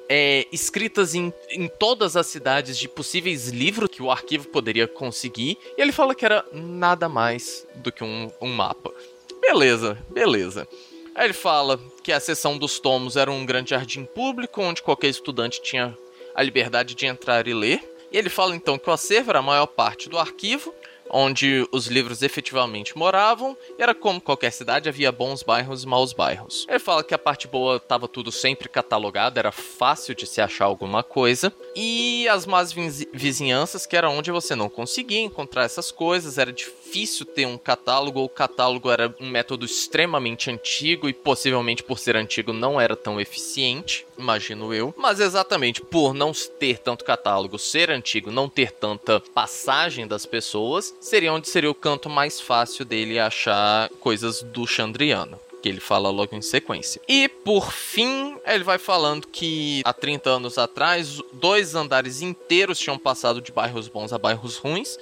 é, 0.08 0.46
escritas 0.50 1.14
em, 1.14 1.32
em 1.50 1.68
todas 1.68 2.16
as 2.16 2.26
cidades 2.26 2.78
de 2.78 2.88
possíveis 2.88 3.48
livros 3.48 3.90
que 3.90 4.02
o 4.02 4.10
arquivo 4.10 4.48
poderia 4.48 4.88
conseguir, 4.88 5.58
e 5.76 5.82
ele 5.82 5.92
fala 5.92 6.14
que 6.14 6.24
era 6.24 6.44
nada 6.52 7.08
mais 7.08 7.66
do 7.76 7.92
que 7.92 8.02
um, 8.02 8.30
um 8.40 8.48
mapa. 8.48 8.92
Beleza, 9.40 9.98
beleza. 10.08 10.66
Aí 11.14 11.26
ele 11.26 11.34
fala 11.34 11.80
que 12.02 12.12
a 12.12 12.20
seção 12.20 12.56
dos 12.56 12.78
tomos 12.78 13.16
era 13.16 13.30
um 13.30 13.44
grande 13.44 13.70
jardim 13.70 14.04
público 14.04 14.62
onde 14.62 14.82
qualquer 14.82 15.08
estudante 15.08 15.60
tinha 15.60 15.96
a 16.34 16.42
liberdade 16.42 16.94
de 16.94 17.06
entrar 17.06 17.46
e 17.48 17.54
ler. 17.54 17.82
E 18.10 18.16
ele 18.16 18.30
fala 18.30 18.54
então 18.54 18.78
que 18.78 18.88
o 18.88 18.92
acervo 18.92 19.30
era 19.30 19.40
a 19.40 19.42
maior 19.42 19.66
parte 19.66 20.08
do 20.08 20.18
arquivo 20.18 20.72
onde 21.10 21.66
os 21.72 21.86
livros 21.86 22.22
efetivamente 22.22 22.96
moravam, 22.96 23.56
e 23.78 23.82
era 23.82 23.94
como 23.94 24.20
qualquer 24.20 24.52
cidade, 24.52 24.88
havia 24.88 25.12
bons 25.12 25.42
bairros 25.42 25.84
e 25.84 25.86
maus 25.86 26.12
bairros. 26.12 26.66
Ele 26.68 26.78
fala 26.78 27.04
que 27.04 27.14
a 27.14 27.18
parte 27.18 27.46
boa 27.46 27.76
estava 27.76 28.08
tudo 28.08 28.30
sempre 28.30 28.68
catalogado, 28.68 29.38
era 29.38 29.52
fácil 29.52 30.14
de 30.14 30.26
se 30.26 30.40
achar 30.40 30.66
alguma 30.66 31.02
coisa, 31.02 31.52
e 31.74 32.28
as 32.28 32.46
más 32.46 32.72
vizinhanças, 33.12 33.86
que 33.86 33.96
era 33.96 34.10
onde 34.10 34.30
você 34.30 34.54
não 34.54 34.68
conseguia 34.68 35.20
encontrar 35.20 35.64
essas 35.64 35.90
coisas, 35.90 36.38
era 36.38 36.52
difícil 36.52 37.26
ter 37.26 37.46
um 37.46 37.58
catálogo, 37.58 38.20
ou 38.20 38.26
o 38.26 38.30
catálogo 38.30 38.90
era 38.90 39.14
um 39.20 39.28
método 39.28 39.64
extremamente 39.64 40.50
antigo 40.50 41.08
e 41.08 41.12
possivelmente 41.12 41.82
por 41.82 41.98
ser 41.98 42.16
antigo 42.16 42.52
não 42.52 42.80
era 42.80 42.96
tão 42.96 43.20
eficiente, 43.20 44.06
imagino 44.16 44.72
eu. 44.72 44.94
Mas 44.96 45.20
exatamente 45.20 45.80
por 45.80 46.14
não 46.14 46.32
ter 46.32 46.78
tanto 46.78 47.04
catálogo, 47.04 47.58
ser 47.58 47.90
antigo, 47.90 48.30
não 48.30 48.48
ter 48.48 48.72
tanta 48.72 49.20
passagem 49.20 50.06
das 50.06 50.26
pessoas, 50.26 50.94
seria 51.00 51.32
onde 51.32 51.48
seria 51.48 51.70
o 51.70 51.74
canto 51.74 52.08
mais 52.08 52.40
fácil 52.40 52.84
dele 52.84 53.18
achar 53.18 53.88
coisas 54.00 54.42
do 54.42 54.66
Chandriano. 54.66 55.38
que 55.60 55.68
ele 55.68 55.80
fala 55.80 56.08
logo 56.08 56.36
em 56.36 56.40
sequência. 56.40 57.02
E 57.08 57.28
por 57.28 57.72
fim, 57.72 58.36
ele 58.46 58.62
vai 58.62 58.78
falando 58.78 59.26
que 59.26 59.82
há 59.84 59.92
30 59.92 60.30
anos 60.30 60.56
atrás, 60.56 61.20
dois 61.32 61.74
andares 61.74 62.22
inteiros 62.22 62.78
tinham 62.78 62.96
passado 62.96 63.40
de 63.40 63.50
bairros 63.50 63.88
bons 63.88 64.12
a 64.12 64.18
bairros 64.18 64.56
ruins, 64.56 64.96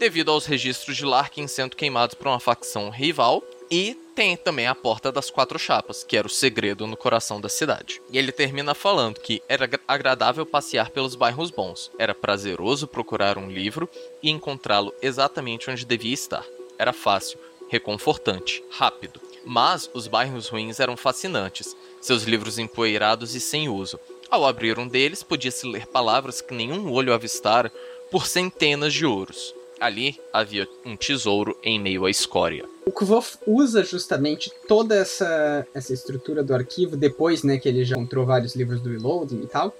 devido 0.00 0.32
aos 0.32 0.46
registros 0.46 0.96
de 0.96 1.04
Larkin 1.04 1.46
sendo 1.46 1.76
queimados 1.76 2.16
por 2.16 2.26
uma 2.26 2.40
facção 2.40 2.90
rival. 2.90 3.40
E 3.70 3.96
tem 4.20 4.36
também 4.36 4.66
a 4.66 4.74
Porta 4.74 5.10
das 5.10 5.30
Quatro 5.30 5.58
Chapas, 5.58 6.04
que 6.04 6.14
era 6.14 6.26
o 6.26 6.30
segredo 6.30 6.86
no 6.86 6.94
coração 6.94 7.40
da 7.40 7.48
cidade. 7.48 8.02
E 8.12 8.18
ele 8.18 8.30
termina 8.30 8.74
falando 8.74 9.18
que 9.18 9.42
era 9.48 9.66
agradável 9.88 10.44
passear 10.44 10.90
pelos 10.90 11.14
bairros 11.14 11.50
bons, 11.50 11.90
era 11.98 12.14
prazeroso 12.14 12.86
procurar 12.86 13.38
um 13.38 13.50
livro 13.50 13.88
e 14.22 14.28
encontrá-lo 14.28 14.92
exatamente 15.00 15.70
onde 15.70 15.86
devia 15.86 16.12
estar. 16.12 16.44
Era 16.78 16.92
fácil, 16.92 17.38
reconfortante, 17.70 18.62
rápido. 18.70 19.22
Mas 19.42 19.88
os 19.94 20.06
bairros 20.06 20.48
ruins 20.48 20.80
eram 20.80 20.98
fascinantes, 20.98 21.74
seus 21.98 22.24
livros 22.24 22.58
empoeirados 22.58 23.34
e 23.34 23.40
sem 23.40 23.70
uso. 23.70 23.98
Ao 24.30 24.44
abrir 24.44 24.78
um 24.78 24.86
deles, 24.86 25.22
podia-se 25.22 25.66
ler 25.66 25.86
palavras 25.86 26.42
que 26.42 26.52
nenhum 26.52 26.92
olho 26.92 27.14
avistara 27.14 27.72
por 28.10 28.26
centenas 28.26 28.92
de 28.92 29.06
ouros. 29.06 29.54
Ali 29.80 30.20
havia 30.32 30.68
um 30.84 30.94
tesouro 30.96 31.58
em 31.62 31.80
meio 31.80 32.04
à 32.04 32.10
escória. 32.10 32.66
O 32.84 32.92
Kvof 32.92 33.38
usa 33.46 33.82
justamente 33.82 34.52
toda 34.68 34.94
essa, 34.94 35.66
essa 35.74 35.92
estrutura 35.92 36.42
do 36.42 36.54
arquivo, 36.54 36.96
depois 36.96 37.42
né, 37.42 37.58
que 37.58 37.68
ele 37.68 37.84
já 37.84 37.96
encontrou 37.96 38.26
vários 38.26 38.54
livros 38.54 38.80
do 38.80 38.90
Reloading 38.90 39.40
e 39.42 39.46
tal, 39.46 39.74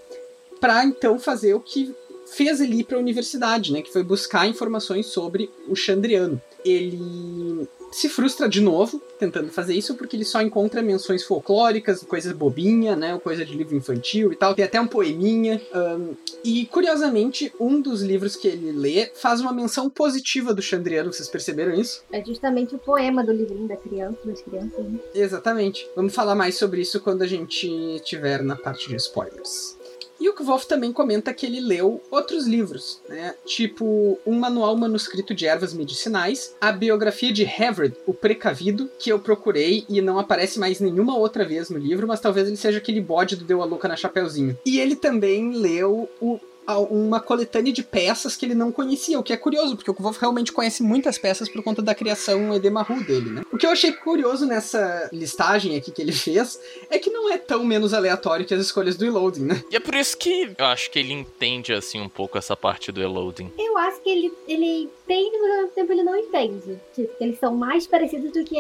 para 0.61 0.85
então 0.85 1.19
fazer 1.19 1.55
o 1.55 1.61
que 1.61 1.95
fez 2.27 2.61
ele 2.61 2.81
ir 2.81 2.85
para 2.85 2.97
a 2.97 3.01
universidade, 3.01 3.73
né, 3.73 3.83
que 3.83 3.93
foi 3.93 4.03
buscar 4.03 4.47
informações 4.47 5.07
sobre 5.07 5.51
o 5.69 5.75
Chandriano. 5.75 6.41
Ele 6.65 7.69
se 7.91 8.09
frustra 8.09 8.49
de 8.49 8.61
novo 8.61 9.01
tentando 9.19 9.51
fazer 9.51 9.75
isso 9.75 9.95
porque 9.95 10.17
ele 10.17 10.25
só 10.25 10.41
encontra 10.41 10.83
menções 10.83 11.25
folclóricas, 11.25 12.03
coisas 12.03 12.33
bobinha, 12.33 12.97
né, 12.97 13.19
coisa 13.19 13.45
de 13.45 13.55
livro 13.57 13.77
infantil 13.77 14.33
e 14.33 14.37
tal. 14.37 14.55
Tem 14.55 14.65
até 14.65 14.81
um 14.81 14.87
poeminha. 14.87 15.61
Um, 15.75 16.15
e 16.43 16.67
curiosamente, 16.67 17.53
um 17.61 17.81
dos 17.81 18.03
livros 18.03 18.37
que 18.37 18.49
ele 18.49 18.73
lê 18.73 19.11
faz 19.15 19.41
uma 19.41 19.53
menção 19.53 19.91
positiva 19.91 20.55
do 20.55 20.63
Chandriano. 20.63 21.13
Vocês 21.13 21.29
perceberam 21.29 21.75
isso? 21.75 22.03
É 22.11 22.25
justamente 22.25 22.75
o 22.75 22.79
poema 22.79 23.23
do 23.25 23.33
livrinho 23.33 23.69
da 23.69 23.77
criança, 23.77 24.19
das 24.25 24.41
crianças. 24.41 24.85
Né? 24.85 24.99
Exatamente. 25.15 25.89
Vamos 25.95 26.15
falar 26.15 26.35
mais 26.35 26.57
sobre 26.57 26.81
isso 26.81 27.01
quando 27.01 27.23
a 27.23 27.27
gente 27.27 28.01
tiver 28.05 28.43
na 28.43 28.57
parte 28.57 28.89
de 28.89 28.97
spoilers. 28.97 29.80
E 30.21 30.29
o 30.29 30.35
Kvolf 30.35 30.67
também 30.67 30.93
comenta 30.93 31.33
que 31.33 31.47
ele 31.47 31.61
leu 31.61 32.03
outros 32.11 32.47
livros, 32.47 33.01
né? 33.09 33.35
Tipo 33.47 34.19
um 34.27 34.39
manual 34.39 34.77
manuscrito 34.77 35.35
de 35.35 35.47
ervas 35.47 35.73
medicinais, 35.73 36.55
a 36.61 36.71
biografia 36.71 37.33
de 37.33 37.45
Havard, 37.45 37.97
o 38.07 38.13
Precavido, 38.13 38.91
que 38.99 39.11
eu 39.11 39.19
procurei 39.19 39.85
e 39.89 40.03
não 40.03 40.19
aparece 40.19 40.59
mais 40.59 40.79
nenhuma 40.79 41.17
outra 41.17 41.45
vez 41.45 41.71
no 41.71 41.79
livro, 41.79 42.07
mas 42.07 42.21
talvez 42.21 42.47
ele 42.47 42.57
seja 42.57 42.79
aquele 42.79 43.01
bode 43.01 43.37
do 43.37 43.45
Deu 43.45 43.63
a 43.63 43.65
Louca 43.65 43.89
na 43.89 43.97
Chapeuzinho. 43.97 44.59
E 44.65 44.79
ele 44.79 44.95
também 44.95 45.53
leu 45.53 46.09
o 46.21 46.39
uma 46.79 47.21
coletânea 47.21 47.73
de 47.73 47.83
peças 47.83 48.37
que 48.37 48.47
ele 48.47 48.55
não 48.55 48.73
conhecia, 48.73 49.19
o 49.19 49.23
que 49.23 49.33
é 49.33 49.37
curioso, 49.37 49.77
porque 49.77 49.91
o 49.91 49.95
Kvolf 49.95 50.19
realmente 50.21 50.53
conhece 50.53 50.83
muitas 50.83 51.19
peças 51.19 51.49
por 51.49 51.63
conta 51.63 51.83
da 51.83 51.95
criação 51.95 52.55
Edemaru 52.55 53.03
dele, 53.05 53.31
né? 53.31 53.43
O 53.53 53.57
que 53.57 53.67
eu 53.67 53.71
achei 53.71 53.93
curioso 53.93 54.47
nessa 54.47 55.09
listagem 55.13 55.77
aqui 55.77 55.91
que 55.91 56.03
ele 56.03 56.13
fez 56.13 56.59
é 56.91 56.99
que 56.99 57.11
não 57.11 57.31
é 57.31 57.39
tão 57.39 57.65
menos 57.65 57.95
aleatório 57.95 58.47
que 58.47 58.55
as 58.55 58.61
escolhas 58.61 58.97
do 58.97 59.05
Eloding, 59.05 59.45
né? 59.45 59.65
E 59.71 59.77
é 59.77 59.81
por 59.81 59.95
isso 59.95 60.17
que 60.17 60.51
eu 60.57 60.67
acho 60.67 60.91
que 60.91 60.99
ele 60.99 61.13
entende, 61.13 61.73
assim, 61.73 62.01
um 62.01 62.09
pouco 62.09 62.39
essa 62.39 62.57
parte 62.57 62.93
do 62.93 63.01
Eloding. 63.01 63.53
Eu 63.59 63.77
acho 63.79 64.01
que 64.01 64.11
ele, 64.11 64.33
ele 64.47 64.91
entende, 65.11 65.39
mas 65.39 65.51
ao 65.51 65.57
mesmo 65.57 65.73
tempo 65.75 65.93
ele 65.93 66.03
não 66.03 66.17
entende. 66.17 66.81
Tipo, 66.95 67.13
eles 67.21 67.39
são 67.39 67.57
mais 67.57 67.87
parecidos 67.87 68.33
do 68.33 68.45
que 68.45 68.57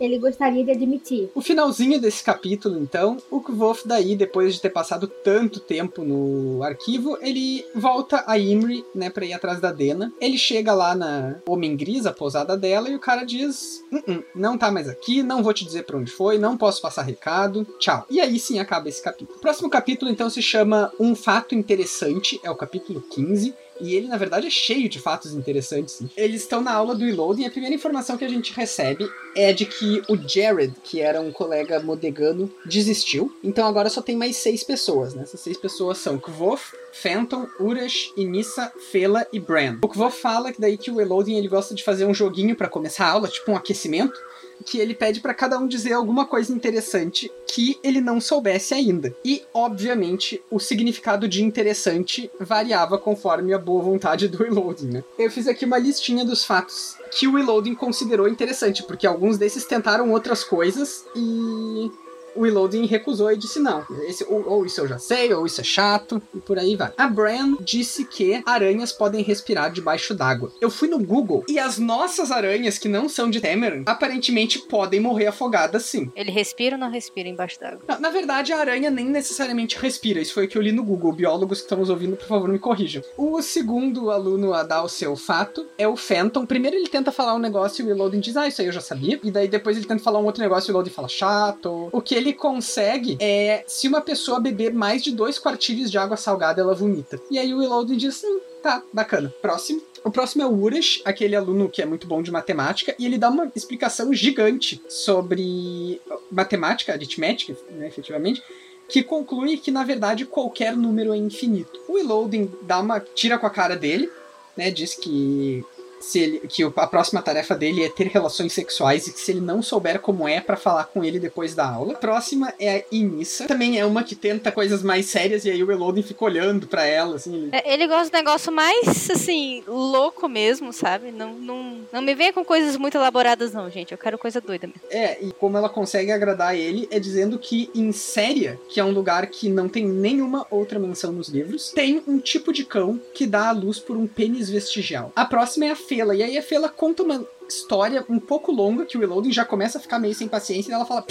ele 0.00 0.18
gostaria 0.18 0.64
de 0.64 0.70
admitir. 0.70 1.30
O 1.34 1.40
finalzinho 1.40 2.00
desse 2.00 2.22
capítulo, 2.22 2.78
então, 2.78 3.16
o 3.30 3.40
Kvolf 3.40 3.82
daí, 3.86 4.14
depois 4.14 4.54
de 4.54 4.60
ter 4.60 4.70
passado 4.70 5.06
tanto 5.06 5.60
tempo 5.60 6.02
no 6.02 6.62
arquivo, 6.62 7.18
ele 7.20 7.31
volta 7.74 8.24
a 8.26 8.38
Imri, 8.38 8.84
né, 8.94 9.10
pra 9.10 9.24
ir 9.24 9.32
atrás 9.32 9.60
da 9.60 9.72
Dena. 9.72 10.12
Ele 10.20 10.38
chega 10.38 10.74
lá 10.74 10.94
na 10.94 11.36
Homem 11.46 11.76
Gris, 11.76 12.06
a 12.06 12.12
pousada 12.12 12.56
dela, 12.56 12.88
e 12.88 12.94
o 12.94 13.00
cara 13.00 13.24
diz: 13.24 13.84
N 13.90 14.02
-n, 14.06 14.24
não 14.34 14.58
tá 14.58 14.70
mais 14.70 14.88
aqui, 14.88 15.22
não 15.22 15.42
vou 15.42 15.52
te 15.52 15.64
dizer 15.64 15.84
pra 15.84 15.96
onde 15.96 16.10
foi, 16.10 16.38
não 16.38 16.56
posso 16.56 16.80
passar 16.80 17.02
recado, 17.02 17.66
tchau. 17.78 18.06
E 18.10 18.20
aí 18.20 18.38
sim 18.38 18.58
acaba 18.58 18.88
esse 18.88 19.02
capítulo. 19.02 19.38
O 19.38 19.40
próximo 19.40 19.70
capítulo, 19.70 20.10
então, 20.10 20.28
se 20.28 20.42
chama 20.42 20.92
Um 20.98 21.14
Fato 21.14 21.54
Interessante, 21.54 22.40
é 22.42 22.50
o 22.50 22.56
capítulo 22.56 23.00
15. 23.00 23.54
E 23.82 23.94
ele, 23.94 24.06
na 24.06 24.16
verdade, 24.16 24.46
é 24.46 24.50
cheio 24.50 24.88
de 24.88 25.00
fatos 25.00 25.34
interessantes. 25.34 26.00
Eles 26.16 26.42
estão 26.42 26.60
na 26.60 26.72
aula 26.72 26.94
do 26.94 27.04
Reloading 27.04 27.42
e 27.42 27.46
a 27.46 27.50
primeira 27.50 27.74
informação 27.74 28.16
que 28.16 28.24
a 28.24 28.28
gente 28.28 28.52
recebe 28.54 29.10
é 29.34 29.52
de 29.52 29.66
que 29.66 30.02
o 30.08 30.16
Jared, 30.16 30.72
que 30.84 31.00
era 31.00 31.20
um 31.20 31.32
colega 31.32 31.80
modegano, 31.80 32.50
desistiu. 32.64 33.34
Então 33.42 33.66
agora 33.66 33.90
só 33.90 34.00
tem 34.00 34.16
mais 34.16 34.36
seis 34.36 34.62
pessoas, 34.62 35.14
né? 35.14 35.22
Essas 35.22 35.40
seis 35.40 35.56
pessoas 35.56 35.98
são 35.98 36.18
Kvof, 36.18 36.76
Phantom, 36.92 37.46
Urash, 37.58 38.12
Inissa, 38.16 38.72
Fela 38.90 39.26
e 39.32 39.40
Bran. 39.40 39.78
O 39.82 39.88
Kvof 39.88 40.20
fala 40.20 40.52
que 40.52 40.60
daí 40.60 40.78
que 40.78 40.90
o 40.90 40.96
Reloading 40.96 41.36
ele 41.36 41.48
gosta 41.48 41.74
de 41.74 41.82
fazer 41.82 42.04
um 42.04 42.14
joguinho 42.14 42.54
para 42.54 42.68
começar 42.68 43.06
a 43.06 43.10
aula, 43.10 43.28
tipo 43.28 43.50
um 43.50 43.56
aquecimento 43.56 44.18
que 44.62 44.78
ele 44.78 44.94
pede 44.94 45.20
para 45.20 45.34
cada 45.34 45.58
um 45.58 45.66
dizer 45.66 45.92
alguma 45.92 46.26
coisa 46.26 46.52
interessante 46.52 47.30
que 47.46 47.78
ele 47.82 48.00
não 48.00 48.20
soubesse 48.20 48.74
ainda. 48.74 49.14
E, 49.24 49.42
obviamente, 49.52 50.42
o 50.50 50.58
significado 50.58 51.28
de 51.28 51.44
interessante 51.44 52.30
variava 52.40 52.98
conforme 52.98 53.52
a 53.52 53.58
boa 53.58 53.82
vontade 53.82 54.28
do 54.28 54.38
Reloading, 54.38 54.88
né? 54.88 55.04
Eu 55.18 55.30
fiz 55.30 55.46
aqui 55.46 55.64
uma 55.64 55.78
listinha 55.78 56.24
dos 56.24 56.44
fatos 56.44 56.96
que 57.10 57.26
o 57.26 57.36
Reloading 57.36 57.74
considerou 57.74 58.28
interessante, 58.28 58.82
porque 58.82 59.06
alguns 59.06 59.36
desses 59.36 59.66
tentaram 59.66 60.10
outras 60.10 60.42
coisas 60.42 61.04
e 61.14 61.90
o 62.34 62.44
Reloading 62.44 62.86
recusou 62.86 63.30
e 63.32 63.36
disse 63.36 63.58
não. 63.58 63.84
Esse, 64.08 64.24
ou, 64.24 64.48
ou, 64.48 64.66
isso 64.66 64.80
eu 64.80 64.88
já 64.88 64.98
sei, 64.98 65.32
ou 65.32 65.46
isso 65.46 65.60
é 65.60 65.64
chato, 65.64 66.22
e 66.34 66.40
por 66.40 66.58
aí 66.58 66.76
vai. 66.76 66.92
A 66.96 67.06
Bran 67.06 67.56
disse 67.60 68.04
que 68.04 68.42
aranhas 68.44 68.92
podem 68.92 69.22
respirar 69.22 69.72
debaixo 69.72 70.14
d'água. 70.14 70.52
Eu 70.60 70.70
fui 70.70 70.88
no 70.88 70.98
Google 70.98 71.44
e 71.48 71.58
as 71.58 71.78
nossas 71.78 72.30
aranhas, 72.30 72.78
que 72.78 72.88
não 72.88 73.08
são 73.08 73.30
de 73.30 73.40
Temeran, 73.40 73.82
aparentemente 73.86 74.58
podem 74.58 75.00
morrer 75.00 75.26
afogadas 75.26 75.84
sim. 75.84 76.10
Ele 76.14 76.30
respira 76.30 76.76
ou 76.76 76.80
não 76.80 76.90
respira 76.90 77.28
embaixo 77.28 77.58
d'água? 77.60 77.82
Na 77.98 78.10
verdade, 78.10 78.52
a 78.52 78.58
aranha 78.58 78.90
nem 78.90 79.06
necessariamente 79.06 79.78
respira. 79.78 80.20
Isso 80.20 80.34
foi 80.34 80.46
o 80.46 80.48
que 80.48 80.56
eu 80.56 80.62
li 80.62 80.72
no 80.72 80.84
Google. 80.84 81.12
Biólogos 81.12 81.58
que 81.58 81.64
estão 81.64 81.78
nos 81.78 81.90
ouvindo, 81.90 82.16
por 82.16 82.26
favor, 82.26 82.48
me 82.48 82.58
corrijam. 82.58 83.02
O 83.16 83.40
segundo 83.42 84.10
aluno 84.10 84.54
a 84.54 84.62
dar 84.62 84.82
o 84.82 84.88
seu 84.88 85.16
fato 85.16 85.66
é 85.76 85.86
o 85.86 85.96
Phantom. 85.96 86.46
Primeiro 86.46 86.76
ele 86.76 86.88
tenta 86.88 87.12
falar 87.12 87.34
um 87.34 87.38
negócio 87.38 87.82
e 87.82 87.84
o 87.84 87.88
Reloading 87.88 88.20
diz, 88.20 88.36
ah, 88.36 88.46
isso 88.46 88.60
aí 88.60 88.66
eu 88.66 88.72
já 88.72 88.80
sabia. 88.80 89.20
E 89.22 89.30
daí 89.30 89.48
depois 89.48 89.76
ele 89.76 89.86
tenta 89.86 90.02
falar 90.02 90.18
um 90.18 90.24
outro 90.24 90.42
negócio 90.42 90.68
e 90.68 90.70
o 90.70 90.72
Reloading 90.72 90.90
fala, 90.94 91.08
chato. 91.08 91.88
O 91.92 92.00
que 92.00 92.14
ele 92.22 92.32
consegue 92.32 93.16
é 93.20 93.64
se 93.66 93.86
uma 93.88 94.00
pessoa 94.00 94.40
beber 94.40 94.72
mais 94.72 95.02
de 95.02 95.12
dois 95.12 95.38
quartilhos 95.38 95.90
de 95.90 95.98
água 95.98 96.16
salgada, 96.16 96.60
ela 96.60 96.74
vomita. 96.74 97.20
E 97.30 97.38
aí 97.38 97.52
o 97.52 97.60
Reloading 97.60 97.96
diz: 97.96 98.22
hum, 98.24 98.40
tá, 98.62 98.82
bacana. 98.92 99.32
Próximo. 99.42 99.82
O 100.04 100.10
próximo 100.10 100.42
é 100.42 100.46
o 100.46 100.52
Urash, 100.52 101.00
aquele 101.04 101.36
aluno 101.36 101.68
que 101.68 101.80
é 101.80 101.86
muito 101.86 102.08
bom 102.08 102.22
de 102.22 102.30
matemática, 102.32 102.94
e 102.98 103.06
ele 103.06 103.16
dá 103.16 103.30
uma 103.30 103.50
explicação 103.54 104.12
gigante 104.12 104.82
sobre 104.88 106.00
matemática, 106.28 106.92
aritmética, 106.92 107.56
né, 107.70 107.86
efetivamente, 107.86 108.42
que 108.88 109.02
conclui 109.02 109.58
que, 109.58 109.70
na 109.70 109.84
verdade, 109.84 110.26
qualquer 110.26 110.76
número 110.76 111.14
é 111.14 111.16
infinito. 111.16 111.80
O 111.88 111.96
Reloading 111.96 112.50
dá 112.62 112.80
uma. 112.80 112.98
tira 112.98 113.38
com 113.38 113.46
a 113.46 113.50
cara 113.50 113.76
dele, 113.76 114.10
né? 114.56 114.70
Diz 114.70 114.94
que 114.94 115.64
se 116.02 116.18
ele, 116.18 116.40
que 116.40 116.62
a 116.62 116.86
próxima 116.86 117.22
tarefa 117.22 117.54
dele 117.54 117.84
é 117.84 117.88
ter 117.88 118.08
relações 118.08 118.52
sexuais 118.52 119.06
e 119.06 119.12
que 119.12 119.20
se 119.20 119.30
ele 119.30 119.40
não 119.40 119.62
souber 119.62 120.00
como 120.00 120.26
é 120.26 120.40
para 120.40 120.56
falar 120.56 120.84
com 120.84 121.04
ele 121.04 121.18
depois 121.18 121.54
da 121.54 121.68
aula. 121.68 121.94
A 121.94 121.96
próxima 121.96 122.52
é 122.58 122.76
a 122.76 122.84
Inissa, 122.90 123.46
também 123.46 123.78
é 123.78 123.84
uma 123.84 124.02
que 124.02 124.14
tenta 124.14 124.52
coisas 124.52 124.82
mais 124.82 125.06
sérias 125.06 125.44
e 125.44 125.50
aí 125.50 125.62
o 125.62 125.70
Elodin 125.70 126.02
fica 126.02 126.24
olhando 126.24 126.66
para 126.66 126.84
ela, 126.84 127.16
assim. 127.16 127.34
Ele... 127.34 127.48
É, 127.52 127.72
ele 127.72 127.86
gosta 127.86 128.06
de 128.06 128.12
negócio 128.12 128.52
mais, 128.52 129.10
assim, 129.10 129.62
louco 129.66 130.28
mesmo, 130.28 130.72
sabe? 130.72 131.10
Não, 131.10 131.34
não, 131.34 131.78
não 131.92 132.02
me 132.02 132.14
venha 132.14 132.32
com 132.32 132.44
coisas 132.44 132.76
muito 132.76 132.96
elaboradas 132.96 133.52
não, 133.52 133.70
gente. 133.70 133.92
Eu 133.92 133.98
quero 133.98 134.18
coisa 134.18 134.40
doida 134.40 134.66
mesmo. 134.66 134.82
É, 134.90 135.22
e 135.22 135.32
como 135.32 135.56
ela 135.56 135.68
consegue 135.68 136.10
agradar 136.10 136.56
ele 136.56 136.88
é 136.90 136.98
dizendo 136.98 137.38
que 137.38 137.70
em 137.74 137.92
Séria, 137.92 138.58
que 138.68 138.80
é 138.80 138.84
um 138.84 138.90
lugar 138.90 139.26
que 139.26 139.48
não 139.48 139.68
tem 139.68 139.86
nenhuma 139.86 140.46
outra 140.50 140.78
menção 140.78 141.12
nos 141.12 141.28
livros, 141.28 141.70
tem 141.70 142.02
um 142.06 142.18
tipo 142.18 142.52
de 142.52 142.64
cão 142.64 143.00
que 143.14 143.26
dá 143.26 143.48
a 143.48 143.52
luz 143.52 143.78
por 143.78 143.96
um 143.96 144.06
pênis 144.06 144.50
vestigial. 144.50 145.12
A 145.14 145.24
próxima 145.24 145.66
é 145.66 145.70
a 145.70 145.76
Fela. 145.94 146.14
E 146.14 146.22
aí 146.22 146.38
a 146.38 146.42
Fela 146.42 146.68
conta 146.68 147.02
uma 147.02 147.26
história 147.48 148.04
um 148.08 148.18
pouco 148.18 148.50
longa 148.50 148.86
que 148.86 148.96
o 148.96 149.00
Reloading 149.00 149.32
já 149.32 149.44
começa 149.44 149.78
a 149.78 149.80
ficar 149.80 149.98
meio 149.98 150.14
sem 150.14 150.26
paciência 150.26 150.70
e 150.70 150.74
ela 150.74 150.86
fala: 150.86 151.04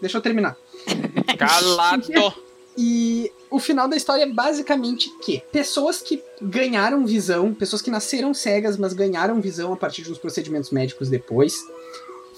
deixa 0.00 0.16
eu 0.16 0.22
terminar. 0.22 0.56
Calado! 1.36 2.06
E 2.80 3.32
o 3.50 3.58
final 3.58 3.88
da 3.88 3.96
história 3.96 4.22
é 4.22 4.32
basicamente 4.32 5.10
que 5.18 5.42
pessoas 5.50 6.00
que 6.00 6.22
ganharam 6.40 7.04
visão, 7.04 7.52
pessoas 7.52 7.82
que 7.82 7.90
nasceram 7.90 8.32
cegas, 8.32 8.76
mas 8.76 8.92
ganharam 8.92 9.40
visão 9.40 9.72
a 9.72 9.76
partir 9.76 10.02
de 10.02 10.12
uns 10.12 10.18
procedimentos 10.18 10.70
médicos 10.70 11.08
depois, 11.08 11.56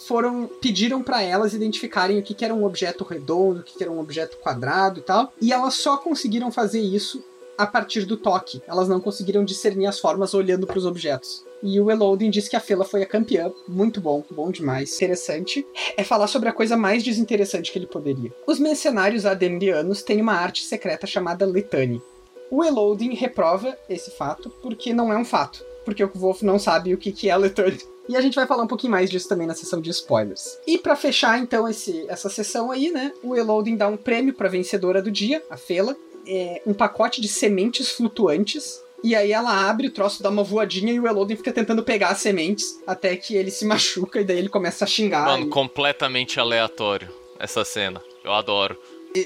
foram 0.07 0.47
pediram 0.47 1.03
para 1.03 1.23
elas 1.23 1.53
identificarem 1.53 2.19
o 2.19 2.23
que, 2.23 2.33
que 2.33 2.43
era 2.43 2.55
um 2.55 2.65
objeto 2.65 3.05
redondo, 3.05 3.61
o 3.61 3.63
que, 3.63 3.77
que 3.77 3.85
era 3.85 3.93
um 3.93 4.01
objeto 4.01 4.39
quadrado 4.39 5.01
e 5.01 5.03
tal, 5.03 5.31
e 5.39 5.53
elas 5.53 5.75
só 5.75 5.99
conseguiram 5.99 6.51
fazer 6.51 6.81
isso 6.81 7.23
a 7.59 7.67
partir 7.67 8.07
do 8.07 8.17
toque. 8.17 8.63
Elas 8.67 8.89
não 8.89 8.99
conseguiram 8.99 9.45
discernir 9.45 9.87
as 9.87 10.01
formas 10.01 10.33
olhando 10.33 10.67
para 10.67 10.79
os 10.79 10.87
objetos. 10.87 11.45
E 11.63 11.79
o 11.81 11.91
Elodin 11.91 12.31
diz 12.31 12.49
que 12.49 12.57
a 12.57 12.61
Fela 12.61 12.85
foi 12.85 13.03
a 13.03 13.07
campeã. 13.07 13.53
Muito 13.69 14.01
bom, 14.01 14.25
bom 14.31 14.51
demais. 14.51 14.95
Interessante. 14.95 15.67
É 15.97 16.03
falar 16.03 16.27
sobre 16.27 16.49
a 16.49 16.53
coisa 16.53 16.77
mais 16.77 17.03
desinteressante 17.03 17.71
que 17.71 17.79
ele 17.79 17.87
poderia. 17.87 18.33
Os 18.47 18.59
mercenários 18.59 19.27
ademrianos 19.27 20.03
têm 20.03 20.21
uma 20.21 20.35
arte 20.35 20.65
secreta 20.65 21.07
chamada 21.07 21.45
Litani. 21.45 22.03
O 22.51 22.65
Elodin 22.65 23.15
reprova 23.15 23.77
esse 23.89 24.11
fato 24.11 24.51
porque 24.63 24.93
não 24.93 25.13
é 25.13 25.17
um 25.17 25.25
fato. 25.25 25.65
Porque 25.85 26.03
o 26.03 26.11
Wolf 26.15 26.43
não 26.43 26.59
sabe 26.59 26.93
o 26.95 26.99
que, 26.99 27.31
é 27.31 27.39
Litani. 27.39 27.79
E 28.09 28.17
a 28.17 28.21
gente 28.21 28.35
vai 28.35 28.47
falar 28.47 28.65
um 28.65 28.67
pouquinho 28.67 28.91
mais 28.91 29.09
disso 29.09 29.29
também 29.29 29.47
na 29.47 29.55
sessão 29.55 29.81
de 29.81 29.91
spoilers. 29.91 30.59
E 30.67 30.77
para 30.79 30.97
fechar 30.97 31.39
então 31.39 31.69
esse, 31.69 32.05
essa 32.09 32.29
sessão 32.29 32.71
aí, 32.71 32.91
né, 32.91 33.13
o 33.23 33.37
Elodin 33.37 33.77
dá 33.77 33.87
um 33.87 33.97
prêmio 33.97 34.35
para 34.35 34.49
vencedora 34.49 35.01
do 35.01 35.13
dia, 35.13 35.43
a 35.49 35.57
Fela, 35.57 35.97
é 36.27 36.61
um 36.67 36.75
pacote 36.75 37.21
de 37.21 37.29
sementes 37.29 37.91
flutuantes. 37.91 38.83
E 39.03 39.15
aí 39.15 39.33
ela 39.33 39.69
abre 39.69 39.87
o 39.87 39.91
troço, 39.91 40.23
dá 40.23 40.29
uma 40.29 40.43
voadinha 40.43 40.93
e 40.93 41.01
o 41.01 41.07
Elodin 41.07 41.37
fica 41.37 41.53
tentando 41.53 41.83
pegar 41.83 42.09
as 42.09 42.19
sementes 42.19 42.81
até 42.87 43.17
que 43.17 43.35
ele 43.35 43.51
se 43.51 43.65
machuca 43.65 44.21
e 44.21 44.25
daí 44.25 44.39
ele 44.39 44.49
começa 44.49 44.85
a 44.85 44.89
xingar. 44.89 45.25
Mano, 45.25 45.47
e... 45.47 45.49
completamente 45.49 46.39
aleatório 46.39 47.09
essa 47.39 47.65
cena. 47.65 48.03
Eu 48.23 48.33
adoro. 48.33 48.79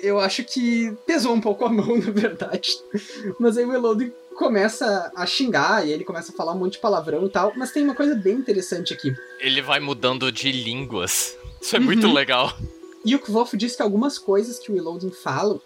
Eu 0.03 0.19
acho 0.19 0.45
que 0.45 0.97
pesou 1.05 1.35
um 1.35 1.41
pouco 1.41 1.65
a 1.65 1.69
mão, 1.69 1.97
na 1.99 2.11
verdade. 2.11 2.71
Mas 3.39 3.59
aí 3.59 3.65
o 3.65 3.73
Elodin 3.73 4.13
começa 4.37 5.13
a 5.15 5.27
xingar 5.27 5.87
e 5.87 5.93
ele 5.93 6.05
começa 6.05 6.33
a 6.33 6.35
falar 6.35 6.53
um 6.53 6.59
monte 6.59 6.75
de 6.75 6.79
palavrão 6.79 7.27
e 7.27 7.29
tal. 7.29 7.53
Mas 7.57 7.73
tem 7.73 7.83
uma 7.85 7.95
coisa 7.95 8.15
bem 8.15 8.35
interessante 8.35 8.95
aqui. 8.95 9.13
Ele 9.41 9.61
vai 9.61 9.81
mudando 9.81 10.31
de 10.31 10.51
línguas. 10.53 11.37
Isso 11.61 11.77
é 11.77 11.79
uhum. 11.79 11.85
muito 11.85 12.11
legal. 12.13 12.57
E 13.05 13.15
o 13.15 13.19
Kvolf 13.19 13.55
diz 13.55 13.77
que 13.77 13.83
algumas 13.83 14.19
coisas 14.19 14.59
que 14.59 14.73
o 14.73 14.77
Elodin 14.77 15.11
fala 15.11 15.61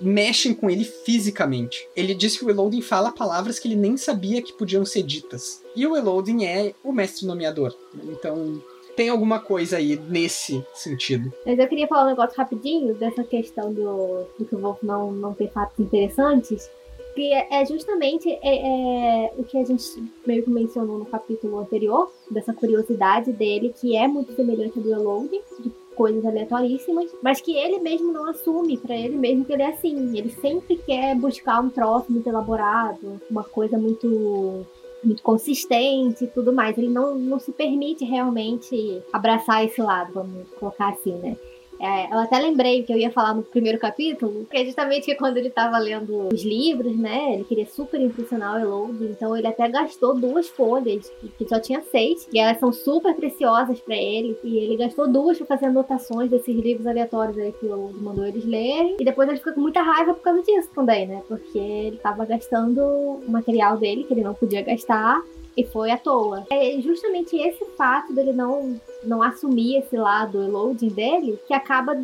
mexem 0.00 0.54
com 0.54 0.68
ele 0.68 0.84
fisicamente. 0.84 1.88
Ele 1.94 2.14
diz 2.14 2.36
que 2.36 2.44
o 2.44 2.50
Elodin 2.50 2.80
fala 2.80 3.12
palavras 3.12 3.58
que 3.58 3.68
ele 3.68 3.76
nem 3.76 3.96
sabia 3.96 4.42
que 4.42 4.52
podiam 4.52 4.84
ser 4.84 5.02
ditas. 5.02 5.62
E 5.74 5.86
o 5.86 5.96
Elodin 5.96 6.44
é 6.44 6.74
o 6.82 6.92
mestre 6.92 7.26
nomeador. 7.26 7.74
Então, 8.04 8.62
tem 8.96 9.08
alguma 9.08 9.40
coisa 9.40 9.76
aí 9.76 10.00
nesse 10.08 10.64
sentido. 10.72 11.32
Mas 11.44 11.58
eu 11.58 11.68
queria 11.68 11.86
falar 11.86 12.04
um 12.04 12.10
negócio 12.10 12.36
rapidinho 12.36 12.94
dessa 12.94 13.24
questão 13.24 13.72
do, 13.72 14.24
do 14.38 14.44
que 14.44 14.54
o 14.54 14.58
Wolf 14.58 14.82
não, 14.82 15.12
não 15.12 15.34
ter 15.34 15.50
fatos 15.50 15.78
interessantes. 15.78 16.70
Que 17.14 17.32
é 17.32 17.64
justamente 17.64 18.28
é, 18.28 18.38
é, 18.42 19.32
o 19.36 19.44
que 19.44 19.56
a 19.56 19.64
gente 19.64 19.84
meio 20.26 20.42
que 20.42 20.50
mencionou 20.50 20.98
no 20.98 21.06
capítulo 21.06 21.60
anterior, 21.60 22.10
dessa 22.28 22.52
curiosidade 22.52 23.32
dele, 23.32 23.72
que 23.80 23.96
é 23.96 24.08
muito 24.08 24.34
semelhante 24.34 24.78
ao 24.78 24.82
do 24.82 24.92
Elodie, 24.92 25.40
de 25.60 25.70
coisas 25.94 26.24
aleatoríssimas, 26.24 27.10
mas 27.22 27.40
que 27.40 27.56
ele 27.56 27.78
mesmo 27.78 28.12
não 28.12 28.28
assume 28.28 28.76
para 28.76 28.96
ele 28.96 29.16
mesmo 29.16 29.44
que 29.44 29.52
ele 29.52 29.62
é 29.62 29.68
assim. 29.68 30.16
Ele 30.16 30.30
sempre 30.30 30.76
quer 30.76 31.14
buscar 31.16 31.60
um 31.60 31.70
troço 31.70 32.10
muito 32.10 32.28
elaborado, 32.28 33.20
uma 33.30 33.44
coisa 33.44 33.78
muito 33.78 34.66
muito 35.02 35.22
consistente 35.22 36.24
e 36.24 36.26
tudo 36.26 36.52
mais. 36.52 36.76
Ele 36.78 36.88
não, 36.88 37.14
não 37.14 37.38
se 37.38 37.52
permite 37.52 38.04
realmente 38.04 39.02
abraçar 39.12 39.64
esse 39.64 39.80
lado, 39.80 40.14
vamos 40.14 40.48
colocar 40.58 40.88
assim, 40.88 41.14
né? 41.16 41.36
É, 41.84 42.06
eu 42.10 42.18
até 42.18 42.38
lembrei 42.38 42.82
que 42.82 42.90
eu 42.90 42.96
ia 42.96 43.10
falar 43.10 43.34
no 43.34 43.42
primeiro 43.42 43.78
capítulo, 43.78 44.46
que 44.50 44.56
é 44.56 44.64
justamente 44.64 45.04
que 45.04 45.14
quando 45.16 45.36
ele 45.36 45.48
estava 45.48 45.76
lendo 45.76 46.28
os 46.32 46.42
livros, 46.42 46.96
né? 46.96 47.34
Ele 47.34 47.44
queria 47.44 47.66
super 47.66 48.00
impressionar 48.00 48.56
o 48.56 48.58
Elode, 48.58 49.04
então 49.04 49.36
ele 49.36 49.46
até 49.46 49.68
gastou 49.68 50.14
duas 50.14 50.48
folhas, 50.48 51.12
que 51.36 51.46
só 51.46 51.60
tinha 51.60 51.82
seis, 51.82 52.26
e 52.32 52.38
elas 52.38 52.58
são 52.58 52.72
super 52.72 53.14
preciosas 53.14 53.80
para 53.80 53.96
ele, 53.96 54.34
e 54.42 54.56
ele 54.56 54.78
gastou 54.78 55.06
duas 55.06 55.36
para 55.36 55.46
fazer 55.46 55.66
anotações 55.66 56.30
desses 56.30 56.56
livros 56.56 56.86
aleatórios 56.86 57.36
aí 57.36 57.52
que 57.52 57.66
o 57.66 57.68
Elode 57.68 57.98
mandou 57.98 58.24
eles 58.24 58.46
lerem, 58.46 58.96
e 58.98 59.04
depois 59.04 59.28
ele 59.28 59.36
ficou 59.36 59.52
com 59.52 59.60
muita 59.60 59.82
raiva 59.82 60.14
por 60.14 60.22
causa 60.22 60.40
disso 60.40 60.70
também, 60.74 61.06
né? 61.06 61.22
Porque 61.28 61.58
ele 61.58 61.96
estava 61.96 62.24
gastando 62.24 62.80
o 62.80 63.24
material 63.28 63.76
dele, 63.76 64.04
que 64.04 64.14
ele 64.14 64.24
não 64.24 64.32
podia 64.32 64.62
gastar, 64.62 65.22
e 65.56 65.64
foi 65.64 65.90
à 65.90 65.96
toa. 65.96 66.46
É 66.50 66.80
justamente 66.80 67.36
esse 67.36 67.64
fato 67.76 68.12
dele 68.12 68.32
não, 68.32 68.80
não 69.02 69.22
assumir 69.22 69.78
esse 69.78 69.96
lado, 69.96 70.38
o 70.38 70.50
loading 70.50 70.88
dele, 70.88 71.38
que 71.46 71.54
acaba 71.54 71.96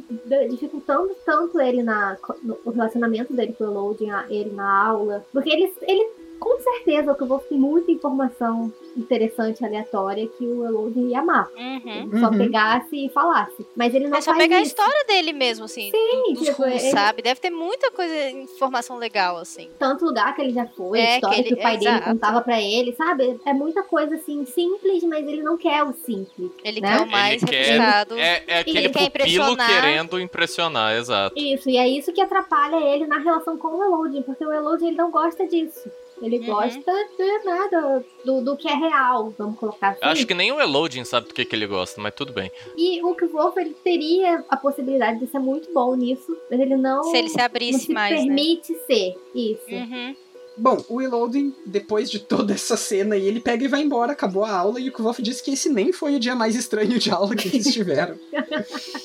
dificultando 0.48 1.14
tanto 1.24 1.60
ele 1.60 1.82
na, 1.82 2.16
no, 2.42 2.58
o 2.64 2.70
relacionamento 2.70 3.32
dele 3.32 3.54
com 3.56 3.64
o 3.64 3.72
loading, 3.72 4.10
ele 4.28 4.50
na 4.50 4.86
aula. 4.86 5.24
Porque 5.32 5.50
ele, 5.50 5.72
ele 5.82 6.10
com 6.40 6.58
certeza, 6.58 7.14
que 7.14 7.22
eu 7.22 7.26
vou 7.26 7.38
ter 7.38 7.56
muita 7.56 7.92
informação 7.92 8.72
interessante, 9.00 9.64
aleatória, 9.64 10.26
que 10.28 10.44
o 10.46 10.64
Elodie 10.64 11.08
ia 11.10 11.20
amar. 11.20 11.48
Uhum. 11.56 12.20
Só 12.20 12.28
Uhum. 12.28 12.38
pegasse 12.38 13.06
e 13.06 13.08
falasse. 13.10 13.66
Mas 13.76 13.94
ele 13.94 14.08
não 14.08 14.18
É 14.18 14.20
só 14.20 14.34
pegar 14.36 14.56
a 14.56 14.60
isso. 14.60 14.68
história 14.70 15.04
dele 15.06 15.32
mesmo, 15.32 15.64
assim. 15.64 15.90
Sim, 15.90 16.34
dos 16.34 16.42
tipo, 16.46 16.62
Hulk, 16.62 16.70
ele- 16.78 16.90
sabe? 16.90 17.22
Deve 17.22 17.40
ter 17.40 17.50
muita 17.50 17.90
coisa, 17.90 18.30
informação 18.30 18.96
legal, 18.98 19.36
assim. 19.38 19.68
Tanto 19.78 20.04
lugar 20.04 20.34
que 20.34 20.42
ele 20.42 20.52
já 20.52 20.66
foi, 20.66 20.98
É, 21.00 21.14
história 21.16 21.36
que 21.36 21.42
que, 21.42 21.48
ele- 21.50 21.60
o 21.60 21.62
pai 21.62 21.76
dele 21.78 21.90
exato. 21.90 22.04
contava 22.10 22.40
pra 22.42 22.60
ele, 22.60 22.92
sabe? 22.94 23.40
É 23.44 23.52
muita 23.52 23.82
coisa 23.82 24.14
assim, 24.14 24.44
simples, 24.44 25.02
mas 25.04 25.26
ele 25.26 25.42
não 25.42 25.56
quer 25.56 25.82
o 25.82 25.92
simples. 25.92 26.50
Ele 26.64 26.80
Né? 26.80 26.96
quer 26.98 27.02
o 27.04 27.10
mais 27.10 27.42
ele 27.42 27.50
quer. 27.50 27.80
É, 28.18 28.44
é 28.46 28.58
aquele 28.60 28.78
ele 28.78 28.88
quer 28.90 29.02
impressionar. 29.04 29.66
querendo 29.68 30.20
impressionar, 30.20 30.94
exato. 30.96 31.38
Isso, 31.38 31.68
e 31.70 31.76
é 31.76 31.88
isso 31.88 32.12
que 32.12 32.20
atrapalha 32.20 32.76
ele 32.94 33.06
na 33.06 33.18
relação 33.18 33.56
com 33.56 33.68
o 33.68 33.84
Elodie, 33.84 34.22
porque 34.22 34.44
o 34.44 34.52
Elodie 34.52 34.88
ele 34.88 34.96
não 34.96 35.10
gosta 35.10 35.46
disso. 35.46 35.90
Ele 36.22 36.38
Uhum. 36.40 36.46
gosta 36.46 36.92
de 37.18 37.44
nada, 37.44 38.04
do, 38.24 38.42
do 38.42 38.56
que 38.56 38.68
é 38.68 38.74
real, 38.90 39.34
vamos 39.38 39.58
colocar 39.58 39.90
assim. 39.90 40.00
Eu 40.02 40.08
acho 40.08 40.26
que 40.26 40.34
nem 40.34 40.52
o 40.52 40.60
Elodin 40.60 41.04
sabe 41.04 41.28
do 41.28 41.34
que, 41.34 41.44
que 41.44 41.54
ele 41.54 41.66
gosta, 41.66 42.00
mas 42.00 42.14
tudo 42.14 42.32
bem. 42.32 42.50
E 42.76 43.02
o 43.02 43.14
Kvolf, 43.14 43.56
ele 43.56 43.74
teria 43.84 44.44
a 44.48 44.56
possibilidade 44.56 45.20
de 45.20 45.26
ser 45.26 45.38
muito 45.38 45.72
bom 45.72 45.94
nisso, 45.94 46.36
mas 46.50 46.60
ele 46.60 46.76
não, 46.76 47.04
Se 47.04 47.16
ele 47.16 47.28
se 47.28 47.36
não 47.38 47.44
abrisse 47.44 47.86
se 47.86 47.92
mais, 47.92 48.10
né? 48.10 48.26
permite 48.26 48.74
ser 48.86 49.14
isso. 49.34 49.70
Uhum. 49.70 50.16
Bom, 50.56 50.84
o 50.88 51.00
Elodin, 51.00 51.54
depois 51.64 52.10
de 52.10 52.18
toda 52.18 52.52
essa 52.52 52.76
cena 52.76 53.14
aí, 53.14 53.26
ele 53.26 53.40
pega 53.40 53.64
e 53.64 53.68
vai 53.68 53.80
embora, 53.80 54.12
acabou 54.12 54.44
a 54.44 54.54
aula, 54.54 54.78
e 54.80 54.88
o 54.88 54.92
Kvolf 54.92 55.20
disse 55.20 55.42
que 55.42 55.52
esse 55.52 55.68
nem 55.70 55.92
foi 55.92 56.16
o 56.16 56.20
dia 56.20 56.34
mais 56.34 56.54
estranho 56.54 56.98
de 56.98 57.10
aula 57.10 57.34
que 57.34 57.48
eles 57.48 57.72
tiveram. 57.72 58.18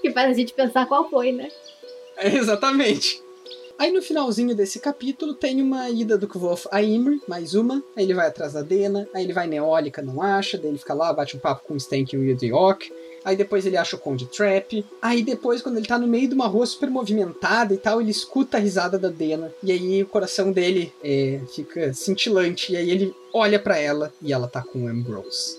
Que 0.00 0.10
faz 0.10 0.30
a 0.30 0.34
gente 0.34 0.52
pensar 0.52 0.86
qual 0.86 1.08
foi, 1.08 1.30
né? 1.30 1.48
É, 2.16 2.34
exatamente. 2.34 3.22
Aí 3.78 3.90
no 3.90 4.02
finalzinho 4.02 4.54
desse 4.54 4.78
capítulo 4.78 5.34
tem 5.34 5.60
uma 5.60 5.90
ida 5.90 6.16
do 6.16 6.28
Kvolf 6.28 6.66
a 6.70 6.82
Imri, 6.82 7.20
mais 7.26 7.54
uma. 7.54 7.82
Aí 7.96 8.04
ele 8.04 8.14
vai 8.14 8.28
atrás 8.28 8.52
da 8.52 8.62
Dena, 8.62 9.08
aí 9.12 9.24
ele 9.24 9.32
vai 9.32 9.46
na 9.46 9.56
Eólica, 9.56 10.02
não 10.02 10.22
acha, 10.22 10.56
daí 10.56 10.68
ele 10.68 10.78
fica 10.78 10.94
lá, 10.94 11.12
bate 11.12 11.36
um 11.36 11.40
papo 11.40 11.66
com 11.66 11.74
o 11.74 11.76
Stank 11.76 12.14
e 12.14 12.18
o 12.18 12.24
Yudiok. 12.24 12.92
Aí 13.24 13.36
depois 13.36 13.64
ele 13.64 13.76
acha 13.76 13.96
o 13.96 13.98
Conde 13.98 14.26
Trap. 14.26 14.84
Aí 15.00 15.22
depois, 15.22 15.62
quando 15.62 15.76
ele 15.76 15.86
tá 15.86 15.98
no 15.98 16.06
meio 16.06 16.28
de 16.28 16.34
uma 16.34 16.46
rua 16.46 16.66
super 16.66 16.90
movimentada 16.90 17.72
e 17.72 17.78
tal, 17.78 18.00
ele 18.00 18.10
escuta 18.10 18.56
a 18.56 18.60
risada 18.60 18.98
da 18.98 19.08
Dena. 19.08 19.52
E 19.62 19.70
aí 19.70 20.02
o 20.02 20.06
coração 20.06 20.50
dele 20.50 20.92
é, 21.02 21.40
fica 21.54 21.92
cintilante. 21.92 22.72
E 22.72 22.76
aí 22.76 22.90
ele 22.90 23.14
olha 23.32 23.58
pra 23.58 23.78
ela 23.78 24.12
e 24.20 24.32
ela 24.32 24.48
tá 24.48 24.62
com 24.62 24.84
o 24.84 24.88
Ambrose. 24.88 25.58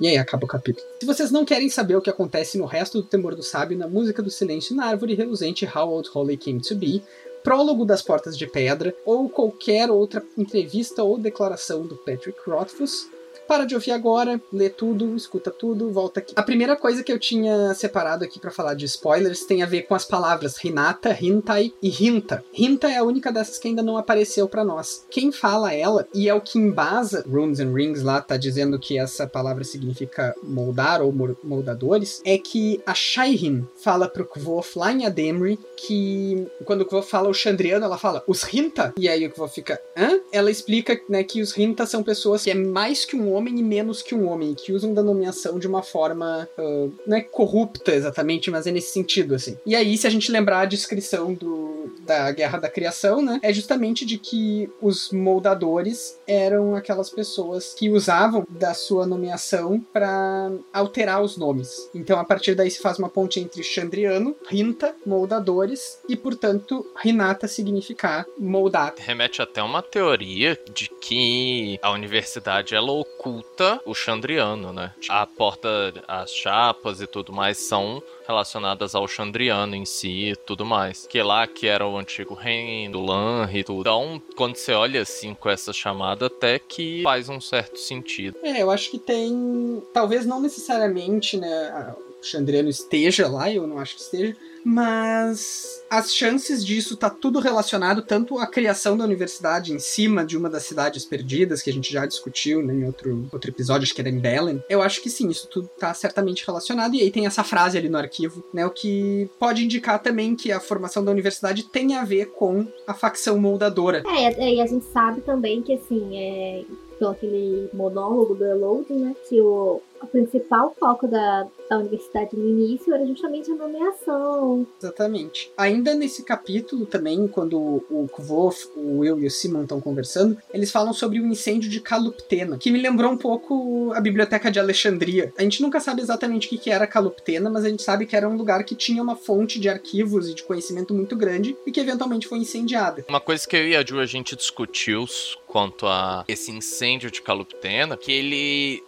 E 0.00 0.06
aí 0.06 0.16
acaba 0.16 0.44
o 0.44 0.48
capítulo. 0.48 0.86
Se 1.00 1.06
vocês 1.06 1.30
não 1.30 1.44
querem 1.44 1.68
saber 1.68 1.96
o 1.96 2.00
que 2.00 2.10
acontece 2.10 2.56
no 2.56 2.66
resto 2.66 3.02
do 3.02 3.08
Temor 3.08 3.34
do 3.34 3.42
Sábio, 3.42 3.76
na 3.76 3.88
música 3.88 4.22
do 4.22 4.30
Silêncio 4.30 4.76
na 4.76 4.86
Árvore 4.86 5.14
Reluzente 5.14 5.66
How 5.66 5.90
Old 5.90 6.08
Holly 6.10 6.36
Came 6.36 6.60
to 6.60 6.76
Be, 6.76 7.02
prólogo 7.42 7.84
das 7.84 8.02
Portas 8.02 8.36
de 8.36 8.46
Pedra, 8.46 8.94
ou 9.04 9.28
qualquer 9.28 9.90
outra 9.90 10.22
entrevista 10.36 11.02
ou 11.02 11.18
declaração 11.18 11.86
do 11.86 11.96
Patrick 11.96 12.38
Rothfuss, 12.46 13.08
para 13.48 13.64
de 13.64 13.74
ouvir 13.74 13.92
agora, 13.92 14.40
lê 14.52 14.68
tudo, 14.68 15.16
escuta 15.16 15.50
tudo, 15.50 15.90
volta 15.90 16.20
aqui. 16.20 16.34
A 16.36 16.42
primeira 16.42 16.76
coisa 16.76 17.02
que 17.02 17.10
eu 17.10 17.18
tinha 17.18 17.72
separado 17.74 18.22
aqui 18.22 18.38
para 18.38 18.50
falar 18.50 18.74
de 18.74 18.84
spoilers 18.84 19.46
tem 19.46 19.62
a 19.62 19.66
ver 19.66 19.82
com 19.82 19.94
as 19.94 20.04
palavras 20.04 20.62
Hinata, 20.62 21.16
Hintai 21.18 21.72
e 21.82 21.88
Hinta. 21.88 22.44
Hinta 22.52 22.88
é 22.88 22.98
a 22.98 23.02
única 23.02 23.32
dessas 23.32 23.58
que 23.58 23.68
ainda 23.68 23.82
não 23.82 23.96
apareceu 23.96 24.46
para 24.46 24.64
nós. 24.64 25.06
Quem 25.10 25.32
fala 25.32 25.72
ela, 25.72 26.06
e 26.12 26.28
é 26.28 26.34
o 26.34 26.40
que 26.40 26.58
embasa 26.58 27.24
Runes 27.26 27.58
and 27.58 27.72
Rings 27.72 28.02
lá, 28.02 28.20
tá 28.20 28.36
dizendo 28.36 28.78
que 28.78 28.98
essa 28.98 29.26
palavra 29.26 29.64
significa 29.64 30.34
moldar 30.42 31.00
ou 31.00 31.12
moldadores, 31.42 32.20
é 32.24 32.36
que 32.36 32.82
a 32.84 32.94
Shaihin 32.94 33.66
fala 33.82 34.08
pro 34.08 34.26
Kvof 34.26 34.78
lá 34.78 34.92
em 34.92 35.06
Ademri 35.06 35.58
que 35.76 36.46
quando 36.64 36.82
o 36.82 36.86
Kvof 36.86 37.08
fala 37.08 37.28
o 37.28 37.34
Chandriano, 37.34 37.84
ela 37.84 37.96
fala 37.96 38.22
os 38.26 38.42
Hinta, 38.52 38.92
e 38.98 39.08
aí 39.08 39.26
o 39.26 39.30
Kvof 39.30 39.54
fica, 39.54 39.80
hã? 39.96 40.20
Ela 40.30 40.50
explica 40.50 41.00
né, 41.08 41.24
que 41.24 41.40
os 41.40 41.56
Hinta 41.56 41.86
são 41.86 42.02
pessoas 42.02 42.42
que 42.42 42.50
é 42.50 42.54
mais 42.54 43.04
que 43.04 43.16
um 43.16 43.32
homem 43.38 43.58
e 43.58 43.62
menos 43.62 44.02
que 44.02 44.14
um 44.14 44.28
homem, 44.28 44.54
que 44.54 44.72
usam 44.72 44.92
da 44.92 45.02
nomeação 45.02 45.58
de 45.58 45.66
uma 45.66 45.82
forma, 45.82 46.48
ah, 46.58 46.88
não 47.06 47.16
é 47.16 47.20
corrupta 47.20 47.94
exatamente, 47.94 48.50
mas 48.50 48.66
é 48.66 48.70
nesse 48.70 48.92
sentido, 48.92 49.34
assim. 49.34 49.56
E 49.64 49.74
aí, 49.74 49.96
se 49.96 50.06
a 50.06 50.10
gente 50.10 50.30
lembrar 50.30 50.60
a 50.60 50.66
descrição 50.66 51.32
do, 51.32 51.90
da 52.04 52.30
Guerra 52.32 52.58
da 52.58 52.68
Criação, 52.68 53.22
né, 53.22 53.38
é 53.42 53.52
justamente 53.52 54.04
de 54.04 54.18
que 54.18 54.70
os 54.80 55.10
moldadores 55.10 56.18
eram 56.26 56.74
aquelas 56.74 57.10
pessoas 57.10 57.74
que 57.74 57.88
usavam 57.88 58.46
da 58.48 58.74
sua 58.74 59.06
nomeação 59.06 59.80
para 59.92 60.50
alterar 60.72 61.22
os 61.22 61.36
nomes. 61.36 61.88
Então, 61.94 62.18
a 62.18 62.24
partir 62.24 62.54
daí 62.54 62.70
se 62.70 62.80
faz 62.80 62.98
uma 62.98 63.08
ponte 63.08 63.40
entre 63.40 63.62
Chandriano, 63.62 64.34
Rinta, 64.48 64.94
moldadores, 65.06 66.00
e, 66.08 66.16
portanto, 66.16 66.84
Rinata 66.96 67.46
significar 67.46 68.26
moldar. 68.38 68.94
Remete 68.98 69.40
até 69.40 69.62
uma 69.62 69.82
teoria 69.82 70.58
de 70.72 70.88
que 71.00 71.78
a 71.82 71.90
universidade 71.90 72.74
ela 72.74 72.88
oculta 73.28 73.80
o 73.84 73.94
Chandriano, 73.94 74.72
né? 74.72 74.92
A 75.08 75.26
porta, 75.26 75.68
as 76.06 76.32
chapas 76.32 77.00
e 77.00 77.06
tudo 77.06 77.32
mais 77.32 77.58
são 77.58 78.02
relacionadas 78.26 78.94
ao 78.94 79.06
Chandriano 79.06 79.74
em 79.74 79.84
si 79.84 80.30
e 80.30 80.36
tudo 80.36 80.64
mais. 80.64 81.06
Que 81.06 81.22
lá 81.22 81.46
que 81.46 81.66
era 81.66 81.86
o 81.86 81.96
antigo 81.96 82.34
reino, 82.34 82.94
do 82.94 83.04
Lanri 83.04 83.60
e 83.60 83.64
tudo. 83.64 83.80
Então, 83.80 84.22
quando 84.36 84.56
você 84.56 84.72
olha 84.72 85.02
assim 85.02 85.34
com 85.34 85.50
essa 85.50 85.72
chamada, 85.72 86.26
até 86.26 86.58
que 86.58 87.02
faz 87.02 87.28
um 87.28 87.40
certo 87.40 87.78
sentido. 87.78 88.38
É, 88.42 88.62
eu 88.62 88.70
acho 88.70 88.90
que 88.90 88.98
tem. 88.98 89.82
Talvez 89.92 90.24
não 90.24 90.40
necessariamente, 90.40 91.36
né? 91.36 91.94
O 92.20 92.24
Chandriano 92.24 92.68
esteja 92.68 93.28
lá, 93.28 93.50
eu 93.50 93.66
não 93.66 93.78
acho 93.78 93.94
que 93.94 94.02
esteja, 94.02 94.36
mas 94.64 95.82
as 95.90 96.14
chances 96.14 96.64
disso 96.64 96.96
tá 96.96 97.08
tudo 97.08 97.40
relacionado 97.40 98.02
tanto 98.02 98.38
à 98.38 98.46
criação 98.46 98.96
da 98.96 99.04
universidade 99.04 99.72
em 99.72 99.78
cima 99.78 100.24
de 100.24 100.36
uma 100.36 100.50
das 100.50 100.64
cidades 100.64 101.04
perdidas 101.04 101.62
que 101.62 101.70
a 101.70 101.72
gente 101.72 101.92
já 101.92 102.06
discutiu 102.06 102.62
né, 102.62 102.74
em 102.74 102.84
outro, 102.84 103.28
outro 103.32 103.50
episódio, 103.50 103.84
acho 103.84 103.94
que 103.94 104.00
era 104.00 104.10
em 104.10 104.18
Belen. 104.18 104.62
Eu 104.68 104.82
acho 104.82 105.02
que 105.02 105.10
sim, 105.10 105.28
isso 105.28 105.48
tudo 105.48 105.68
tá 105.78 105.92
certamente 105.94 106.46
relacionado 106.46 106.94
e 106.94 107.02
aí 107.02 107.10
tem 107.10 107.26
essa 107.26 107.44
frase 107.44 107.78
ali 107.78 107.88
no 107.88 107.98
arquivo, 107.98 108.44
né, 108.52 108.66
o 108.66 108.70
que 108.70 109.28
pode 109.38 109.64
indicar 109.64 110.02
também 110.02 110.34
que 110.34 110.52
a 110.52 110.60
formação 110.60 111.04
da 111.04 111.10
universidade 111.10 111.64
tem 111.64 111.94
a 111.94 112.04
ver 112.04 112.26
com 112.26 112.66
a 112.86 112.94
facção 112.94 113.38
moldadora. 113.38 114.02
É, 114.06 114.54
e 114.54 114.60
a 114.60 114.66
gente 114.66 114.84
sabe 114.86 115.20
também 115.22 115.62
que 115.62 115.74
assim, 115.74 116.16
é 116.16 116.64
pelo 116.98 117.12
aquele 117.12 117.70
monólogo 117.72 118.34
do 118.34 118.44
Elode, 118.44 118.92
né? 118.92 119.14
Que 119.28 119.40
o, 119.40 119.80
o 120.02 120.06
principal 120.06 120.74
foco 120.78 121.06
da, 121.06 121.46
da 121.68 121.78
universidade 121.78 122.36
no 122.36 122.48
início 122.48 122.92
era 122.94 123.06
justamente 123.06 123.50
a 123.50 123.54
nomeação. 123.54 124.66
Exatamente. 124.80 125.52
Ainda 125.56 125.94
nesse 125.94 126.22
capítulo 126.22 126.86
também, 126.86 127.26
quando 127.28 127.58
o 127.90 128.08
Kvof, 128.08 128.68
o 128.76 128.98
Will 128.98 129.20
e 129.20 129.26
o 129.26 129.30
Simon 129.30 129.62
estão 129.62 129.80
conversando, 129.80 130.36
eles 130.52 130.70
falam 130.70 130.92
sobre 130.92 131.20
o 131.20 131.26
incêndio 131.26 131.68
de 131.68 131.80
Caluptena, 131.80 132.58
que 132.58 132.70
me 132.70 132.80
lembrou 132.80 133.12
um 133.12 133.16
pouco 133.16 133.92
a 133.94 134.00
biblioteca 134.00 134.50
de 134.50 134.58
Alexandria. 134.58 135.32
A 135.36 135.42
gente 135.42 135.62
nunca 135.62 135.80
sabe 135.80 136.02
exatamente 136.02 136.46
o 136.46 136.58
que 136.58 136.70
era 136.70 136.86
Caluptena, 136.86 137.50
mas 137.50 137.64
a 137.64 137.68
gente 137.68 137.82
sabe 137.82 138.06
que 138.06 138.16
era 138.16 138.28
um 138.28 138.36
lugar 138.36 138.64
que 138.64 138.74
tinha 138.74 139.02
uma 139.02 139.16
fonte 139.16 139.60
de 139.60 139.68
arquivos 139.68 140.28
e 140.28 140.34
de 140.34 140.42
conhecimento 140.42 140.94
muito 140.94 141.16
grande 141.16 141.56
e 141.66 141.72
que 141.72 141.80
eventualmente 141.80 142.26
foi 142.26 142.38
incendiada. 142.38 143.04
Uma 143.08 143.20
coisa 143.20 143.46
que 143.46 143.56
eu 143.56 143.68
e 143.68 143.76
a 143.76 143.84
Ju 143.84 144.00
a 144.00 144.06
gente 144.06 144.36
discutiu 144.36 145.06
quanto 145.46 145.86
a 145.86 146.24
esse 146.28 146.50
incêndio 146.50 147.10
de 147.10 147.22
Caluptena, 147.22 147.96
que 147.96 148.12
ele 148.12 148.82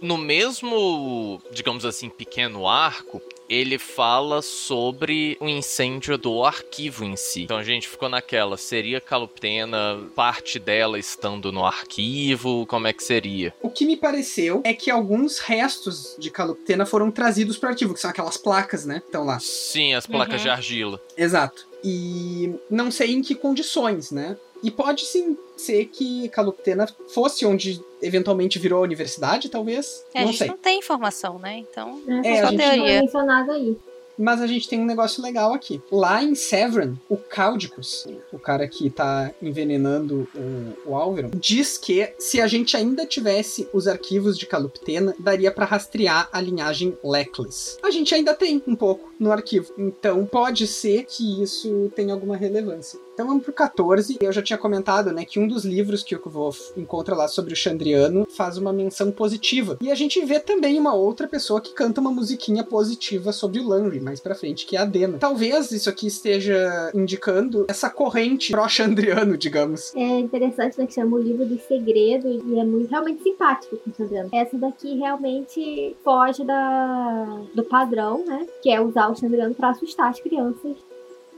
no 0.00 0.16
mesmo, 0.18 1.40
digamos 1.52 1.84
assim, 1.84 2.08
pequeno 2.08 2.66
arco, 2.68 3.20
ele 3.48 3.78
fala 3.78 4.42
sobre 4.42 5.36
o 5.40 5.48
incêndio 5.48 6.18
do 6.18 6.42
arquivo 6.44 7.04
em 7.04 7.14
si. 7.16 7.42
Então 7.44 7.56
a 7.58 7.62
gente 7.62 7.86
ficou 7.88 8.08
naquela, 8.08 8.56
seria 8.56 9.00
Caluptena 9.00 10.00
parte 10.16 10.58
dela 10.58 10.98
estando 10.98 11.52
no 11.52 11.64
arquivo? 11.64 12.66
Como 12.66 12.86
é 12.88 12.92
que 12.92 13.04
seria? 13.04 13.54
O 13.62 13.70
que 13.70 13.84
me 13.86 13.96
pareceu 13.96 14.62
é 14.64 14.74
que 14.74 14.90
alguns 14.90 15.38
restos 15.38 16.16
de 16.18 16.30
Caluptena 16.30 16.84
foram 16.84 17.10
trazidos 17.10 17.56
para 17.56 17.68
o 17.68 17.72
arquivo, 17.72 17.94
que 17.94 18.00
são 18.00 18.10
aquelas 18.10 18.36
placas, 18.36 18.84
né? 18.84 19.00
Estão 19.04 19.24
lá. 19.24 19.38
Sim, 19.38 19.94
as 19.94 20.06
placas 20.06 20.36
Uhum. 20.40 20.42
de 20.42 20.48
argila. 20.50 21.00
Exato. 21.16 21.66
E 21.84 22.52
não 22.68 22.90
sei 22.90 23.12
em 23.12 23.22
que 23.22 23.34
condições, 23.34 24.10
né? 24.10 24.36
E 24.62 24.70
pode 24.70 25.04
sim 25.04 25.36
ser 25.56 25.86
que 25.86 26.28
Caluptena 26.30 26.86
fosse 27.08 27.44
onde 27.46 27.80
eventualmente 28.02 28.58
virou 28.58 28.80
a 28.80 28.82
universidade, 28.82 29.48
talvez. 29.48 30.04
É, 30.14 30.18
a 30.20 30.22
não 30.22 30.28
gente 30.28 30.38
sei. 30.38 30.48
não 30.48 30.56
tem 30.58 30.78
informação, 30.78 31.38
né? 31.38 31.58
Então, 31.58 32.00
Né? 32.06 32.22
É, 32.24 32.40
Só 32.40 32.46
a 32.46 32.50
gente 32.50 32.58
não 32.58 32.64
é 32.64 32.74
teoria. 32.76 33.00
mencionado 33.02 33.52
aí. 33.52 33.76
Mas 34.18 34.40
a 34.40 34.46
gente 34.46 34.66
tem 34.66 34.80
um 34.80 34.86
negócio 34.86 35.22
legal 35.22 35.52
aqui. 35.52 35.78
Lá 35.92 36.22
em 36.22 36.34
Severin, 36.34 36.98
o 37.06 37.18
Caudicus, 37.18 38.06
o 38.32 38.38
cara 38.38 38.66
que 38.66 38.88
tá 38.88 39.30
envenenando 39.42 40.26
o, 40.34 40.90
o 40.90 40.94
Alveron, 40.96 41.28
diz 41.34 41.76
que 41.76 42.14
se 42.18 42.40
a 42.40 42.46
gente 42.46 42.76
ainda 42.78 43.04
tivesse 43.04 43.68
os 43.74 43.86
arquivos 43.86 44.38
de 44.38 44.46
Caluptena, 44.46 45.14
daria 45.18 45.50
pra 45.50 45.66
rastrear 45.66 46.30
a 46.32 46.40
linhagem 46.40 46.96
Leckless. 47.04 47.76
A 47.82 47.90
gente 47.90 48.14
ainda 48.14 48.32
tem 48.34 48.62
um 48.66 48.74
pouco 48.74 49.06
no 49.20 49.30
arquivo. 49.30 49.70
Então 49.76 50.24
pode 50.24 50.66
ser 50.66 51.04
que 51.04 51.42
isso 51.42 51.92
tenha 51.94 52.14
alguma 52.14 52.38
relevância. 52.38 52.98
Então 53.16 53.26
vamos 53.26 53.44
pro 53.44 53.52
14. 53.54 54.18
Eu 54.20 54.30
já 54.30 54.42
tinha 54.42 54.58
comentado, 54.58 55.10
né, 55.10 55.24
que 55.24 55.40
um 55.40 55.48
dos 55.48 55.64
livros 55.64 56.02
que 56.02 56.14
o 56.14 56.20
Kvof 56.20 56.72
encontra 56.76 57.16
lá 57.16 57.26
sobre 57.26 57.54
o 57.54 57.56
Chandriano 57.56 58.26
faz 58.28 58.58
uma 58.58 58.74
menção 58.74 59.10
positiva. 59.10 59.78
E 59.80 59.90
a 59.90 59.94
gente 59.94 60.22
vê 60.22 60.38
também 60.38 60.78
uma 60.78 60.92
outra 60.92 61.26
pessoa 61.26 61.58
que 61.58 61.72
canta 61.72 61.98
uma 61.98 62.10
musiquinha 62.10 62.62
positiva 62.62 63.32
sobre 63.32 63.58
o 63.58 63.66
Lanry 63.66 64.00
mais 64.00 64.20
pra 64.20 64.34
frente, 64.34 64.66
que 64.66 64.76
é 64.76 64.80
a 64.80 64.84
Dena. 64.84 65.16
Talvez 65.16 65.72
isso 65.72 65.88
aqui 65.88 66.06
esteja 66.06 66.90
indicando 66.94 67.64
essa 67.68 67.88
corrente 67.88 68.52
pró-Chandriano, 68.52 69.38
digamos. 69.38 69.94
É 69.96 70.18
interessante, 70.18 70.78
né, 70.78 70.86
que 70.86 70.92
chama 70.92 71.16
o 71.16 71.22
livro 71.22 71.46
dos 71.46 71.62
segredos 71.62 72.42
e 72.46 72.58
é 72.58 72.64
muito 72.64 72.90
realmente 72.90 73.22
simpático 73.22 73.78
com 73.78 73.90
o 73.92 73.94
Chandriano. 73.94 74.28
Essa 74.30 74.58
daqui 74.58 74.94
realmente 74.98 75.96
foge 76.04 76.44
da, 76.44 77.40
do 77.54 77.64
padrão, 77.64 78.22
né, 78.26 78.46
que 78.60 78.68
é 78.68 78.78
usar 78.78 79.08
o 79.08 79.16
Chandriano 79.16 79.54
pra 79.54 79.70
assustar 79.70 80.10
as 80.10 80.20
crianças. 80.20 80.76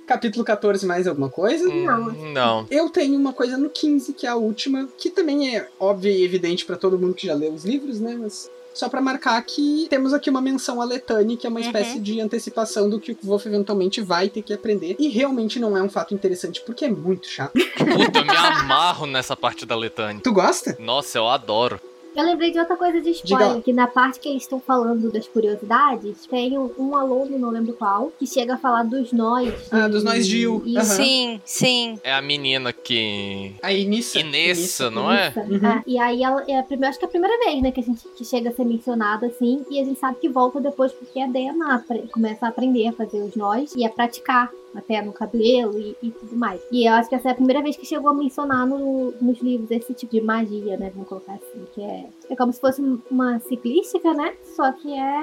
Capítulo 0.09 0.43
14, 0.45 0.87
mais 0.87 1.07
alguma 1.07 1.29
coisa? 1.29 1.69
Não. 1.69 2.09
Hum, 2.09 2.33
Não. 2.33 2.67
Eu 2.71 2.89
tenho 2.89 3.15
uma 3.19 3.33
coisa 3.35 3.59
no 3.59 3.69
15, 3.69 4.15
que 4.15 4.27
é 4.27 4.31
a 4.31 4.37
última, 4.37 4.89
que 4.97 5.11
também 5.11 5.55
é 5.55 5.69
óbvia 5.79 6.11
e 6.11 6.25
evidente 6.25 6.65
pra 6.65 6.77
todo 6.77 6.99
mundo 6.99 7.13
que 7.15 7.27
já 7.27 7.35
leu 7.35 7.53
os 7.53 7.65
livros, 7.65 8.01
né? 8.01 8.17
Mas 8.19 8.51
só 8.73 8.89
pra 8.89 9.01
marcar 9.01 9.43
que 9.43 9.87
temos 9.91 10.15
aqui 10.15 10.31
uma 10.31 10.41
menção 10.41 10.81
a 10.81 10.85
Letane, 10.85 11.37
que 11.37 11.47
é 11.47 11.51
uma 11.51 11.61
Uhum. 11.61 11.67
espécie 11.67 11.99
de 12.01 12.21
antecipação 12.21 12.89
do 12.89 12.99
que 12.99 13.13
o 13.13 13.17
Wolf 13.23 13.45
eventualmente 13.47 14.01
vai 14.01 14.29
ter 14.31 14.41
que 14.41 14.55
aprender. 14.55 14.97
E 14.99 15.09
realmente 15.09 15.59
não 15.59 15.77
é 15.77 15.83
um 15.83 15.91
fato 15.91 16.15
interessante, 16.15 16.63
porque 16.65 16.85
é 16.87 16.91
muito 16.91 17.27
chato. 17.29 17.53
Puta, 17.77 18.21
eu 18.21 18.25
me 18.25 18.37
amarro 18.37 19.05
nessa 19.05 19.37
parte 19.37 19.67
da 19.67 19.77
Letânia. 19.77 20.23
Tu 20.23 20.33
gosta? 20.33 20.77
Nossa, 20.81 21.19
eu 21.19 21.29
adoro. 21.29 21.81
Eu 22.19 22.25
lembrei 22.25 22.51
de 22.51 22.59
outra 22.59 22.77
coisa 22.77 23.01
de 23.01 23.13
Diga 23.13 23.25
spoiler, 23.25 23.63
que 23.63 23.73
na 23.73 23.87
parte 23.87 24.19
que 24.19 24.29
eles 24.29 24.43
estão 24.43 24.59
falando 24.59 25.09
das 25.13 25.29
curiosidades, 25.29 26.27
tem 26.27 26.59
um, 26.59 26.69
um 26.77 26.97
aluno, 26.97 27.39
não 27.39 27.51
lembro 27.51 27.75
qual, 27.75 28.11
que 28.19 28.27
chega 28.27 28.55
a 28.55 28.59
falar 28.59 28.83
dos 28.83 29.13
nós. 29.13 29.55
Ah, 29.71 29.87
dos 29.87 30.03
nós. 30.03 30.27
Isso. 30.27 30.63
Aham. 30.77 30.83
sim, 30.85 31.41
sim. 31.45 32.01
É 32.03 32.13
a 32.13 32.21
menina 32.21 32.73
que. 32.73 33.55
A 33.63 33.73
Inissa. 33.73 34.19
Inessa, 34.19 34.91
não 34.91 35.13
é? 35.13 35.29
Isso. 35.29 35.41
Uhum. 35.41 35.67
É, 35.69 35.83
e 35.87 35.99
aí 35.99 36.23
ela 36.25 36.43
é 36.49 36.59
a 36.59 36.63
primeira, 36.65 36.91
acho 36.91 36.99
que 36.99 37.05
é 37.05 37.09
a 37.09 37.11
primeira 37.11 37.39
vez, 37.45 37.63
né, 37.63 37.71
que 37.71 37.79
a 37.79 37.85
gente 37.85 38.09
que 38.09 38.25
chega 38.25 38.51
a 38.51 38.53
ser 38.53 38.65
mencionada 38.65 39.27
assim, 39.27 39.65
e 39.71 39.81
a 39.81 39.85
gente 39.85 40.01
sabe 40.01 40.19
que 40.21 40.29
volta 40.29 40.61
depois 40.61 40.91
porque 40.93 41.21
a 41.21 41.27
Dena 41.29 41.77
apre- 41.77 42.09
começa 42.13 42.47
a 42.47 42.49
aprender 42.49 42.89
a 42.89 42.93
fazer 42.93 43.23
os 43.23 43.37
nós 43.37 43.75
e 43.77 43.85
a 43.87 43.91
praticar 43.91 44.51
até 44.75 45.03
no 45.03 45.13
cabelo 45.13 45.79
e, 45.79 45.97
e 46.03 46.11
tudo 46.11 46.37
mais. 46.37 46.61
E 46.71 46.87
eu 46.89 46.93
acho 46.93 47.09
que 47.09 47.15
essa 47.15 47.29
é 47.29 47.33
a 47.33 47.35
primeira 47.35 47.63
vez 47.63 47.77
que 47.77 47.87
chegou 47.87 48.11
a 48.11 48.15
mencionar 48.15 48.67
no- 48.67 49.13
nos 49.21 49.41
livros 49.41 49.71
esse 49.71 49.93
tipo 49.95 50.13
de 50.13 50.21
magia, 50.21 50.77
né, 50.77 50.91
vamos 50.95 51.09
colocar 51.09 51.33
assim, 51.35 51.65
que 51.75 51.81
é, 51.83 52.07
é 52.31 52.37
como 52.37 52.53
se 52.53 52.61
fosse 52.61 52.81
uma 53.11 53.41
ciclística, 53.41 54.13
né, 54.15 54.35
só 54.57 54.71
que 54.73 54.93
é 54.93 55.23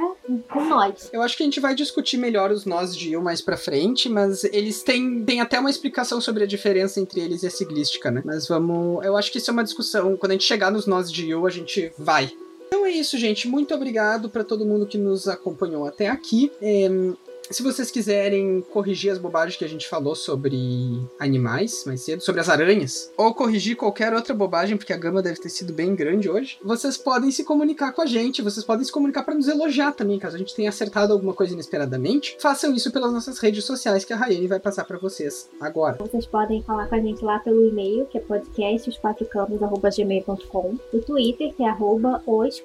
com 0.51 0.65
nós. 0.65 1.09
Eu 1.13 1.21
acho 1.21 1.37
que 1.37 1.43
a 1.43 1.45
gente 1.45 1.59
vai 1.59 1.75
discutir 1.75 2.17
melhor 2.17 2.51
os 2.51 2.65
nós 2.65 2.95
de 2.95 3.11
Yu 3.13 3.21
mais 3.21 3.41
pra 3.41 3.55
frente, 3.57 4.09
mas 4.09 4.43
eles 4.45 4.83
têm, 4.83 5.23
têm 5.23 5.41
até 5.41 5.59
uma 5.59 5.69
explicação 5.69 6.19
sobre 6.19 6.43
a 6.43 6.47
diferença 6.47 6.99
entre 6.99 7.21
eles 7.21 7.43
e 7.43 7.47
a 7.47 7.51
siglística, 7.51 8.09
né? 8.11 8.21
Mas 8.25 8.47
vamos. 8.47 9.03
Eu 9.05 9.15
acho 9.15 9.31
que 9.31 9.37
isso 9.37 9.49
é 9.49 9.53
uma 9.53 9.63
discussão. 9.63 10.17
Quando 10.17 10.31
a 10.31 10.33
gente 10.35 10.43
chegar 10.45 10.71
nos 10.71 10.85
nós 10.85 11.11
de 11.11 11.27
Yu, 11.29 11.45
a 11.45 11.49
gente 11.49 11.91
vai. 11.97 12.31
Então 12.67 12.85
é 12.85 12.91
isso, 12.91 13.17
gente. 13.17 13.47
Muito 13.47 13.73
obrigado 13.73 14.29
pra 14.29 14.43
todo 14.43 14.65
mundo 14.65 14.85
que 14.87 14.97
nos 14.97 15.27
acompanhou 15.27 15.85
até 15.85 16.07
aqui. 16.09 16.51
Em, 16.61 17.15
se 17.49 17.63
vocês 17.63 17.91
quiserem 17.91 18.63
corrigir 18.71 19.11
as 19.11 19.17
bobagens 19.17 19.57
que 19.57 19.65
a 19.65 19.69
gente 19.69 19.87
falou 19.87 20.15
sobre 20.15 21.01
animais 21.19 21.83
mais 21.85 22.01
cedo, 22.01 22.21
sobre 22.21 22.41
as 22.41 22.49
aranhas, 22.49 23.11
ou 23.17 23.33
corrigir 23.33 23.75
qualquer 23.75 24.13
outra 24.13 24.33
bobagem, 24.33 24.77
porque 24.77 24.93
a 24.93 24.97
gama 24.97 25.21
deve 25.21 25.39
ter 25.39 25.49
sido 25.49 25.73
bem 25.73 25.93
grande 25.95 26.29
hoje, 26.29 26.57
vocês 26.63 26.97
podem 26.97 27.31
se 27.31 27.43
comunicar 27.43 27.91
com 27.91 28.01
a 28.01 28.05
gente, 28.05 28.41
vocês 28.41 28.65
podem 28.65 28.85
se 28.85 28.91
comunicar 28.91 29.23
para 29.23 29.35
nos 29.35 29.47
elogiar 29.47 29.91
também, 29.91 30.19
caso 30.19 30.35
a 30.35 30.39
gente 30.39 30.55
tenha 30.55 30.69
acertado 30.69 31.13
alguma 31.13 31.33
coisa 31.33 31.53
inesperadamente. 31.53 32.37
Façam 32.39 32.73
isso 32.73 32.91
pelas 32.91 33.13
nossas 33.13 33.37
redes 33.39 33.63
sociais 33.63 34.03
que 34.03 34.13
a 34.13 34.15
Rayane 34.15 34.47
vai 34.47 34.59
passar 34.59 34.85
para 34.85 34.97
vocês 34.97 35.49
agora. 35.59 35.97
Vocês 35.99 36.25
podem 36.25 36.63
falar 36.63 36.87
com 36.87 36.95
a 36.95 36.99
gente 36.99 37.23
lá 37.23 37.37
pelo 37.39 37.67
e-mail, 37.67 38.05
que 38.07 38.17
é 38.17 38.21
podcastosquatrocantos.gmail.com, 38.21 40.77
no 40.93 41.01
Twitter, 41.01 41.53
que 41.53 41.63
é 41.63 41.69
arroba 41.69 42.23
os 42.25 42.63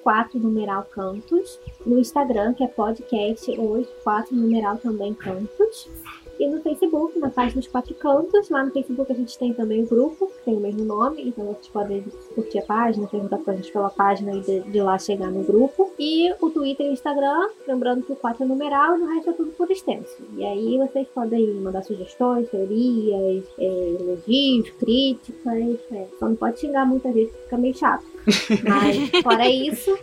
no 1.85 1.99
Instagram, 1.99 2.53
que 2.53 2.63
é 2.63 2.67
podcast 2.67 3.51
os 3.59 3.87
quatro 4.03 4.35
numeral 4.35 4.70
também 4.77 5.13
cantos, 5.13 5.89
e 6.41 6.47
no 6.47 6.59
Facebook, 6.59 7.19
na 7.19 7.29
página 7.29 7.61
dos 7.61 7.67
quatro 7.67 7.93
cantos. 7.93 8.49
Lá 8.49 8.63
no 8.65 8.71
Facebook 8.71 9.11
a 9.11 9.15
gente 9.15 9.37
tem 9.37 9.53
também 9.53 9.83
o 9.83 9.87
grupo, 9.87 10.25
que 10.25 10.45
tem 10.45 10.55
o 10.55 10.59
mesmo 10.59 10.83
nome, 10.83 11.27
então 11.27 11.45
vocês 11.45 11.67
podem 11.67 12.03
curtir 12.33 12.57
a 12.57 12.63
página, 12.63 13.07
perguntar 13.07 13.37
pra 13.37 13.55
gente 13.55 13.71
pela 13.71 13.91
página 13.91 14.33
e 14.33 14.41
de, 14.41 14.61
de 14.61 14.81
lá 14.81 14.97
chegar 14.97 15.29
no 15.29 15.43
grupo. 15.43 15.93
E 15.99 16.33
o 16.41 16.49
Twitter 16.49 16.87
e 16.87 16.89
o 16.89 16.93
Instagram, 16.93 17.47
lembrando 17.67 18.03
que 18.03 18.13
o 18.13 18.15
4 18.15 18.43
é 18.43 18.47
numeral 18.47 18.97
e 18.97 19.01
o 19.01 19.05
resto 19.05 19.29
é 19.29 19.33
tudo 19.33 19.51
por 19.51 19.69
extenso. 19.69 20.17
E 20.35 20.43
aí 20.43 20.79
vocês 20.79 21.07
podem 21.09 21.45
mandar 21.61 21.83
sugestões, 21.83 22.49
teorias, 22.49 23.45
é, 23.59 23.95
elogios, 23.99 24.71
críticas. 24.79 25.79
É. 25.91 26.07
Só 26.17 26.27
não 26.27 26.35
pode 26.35 26.59
xingar 26.59 26.87
muita 26.87 27.13
gente, 27.13 27.31
fica 27.31 27.55
meio 27.55 27.77
chato. 27.77 28.03
Mas 28.67 29.21
fora 29.21 29.47
isso. 29.47 29.95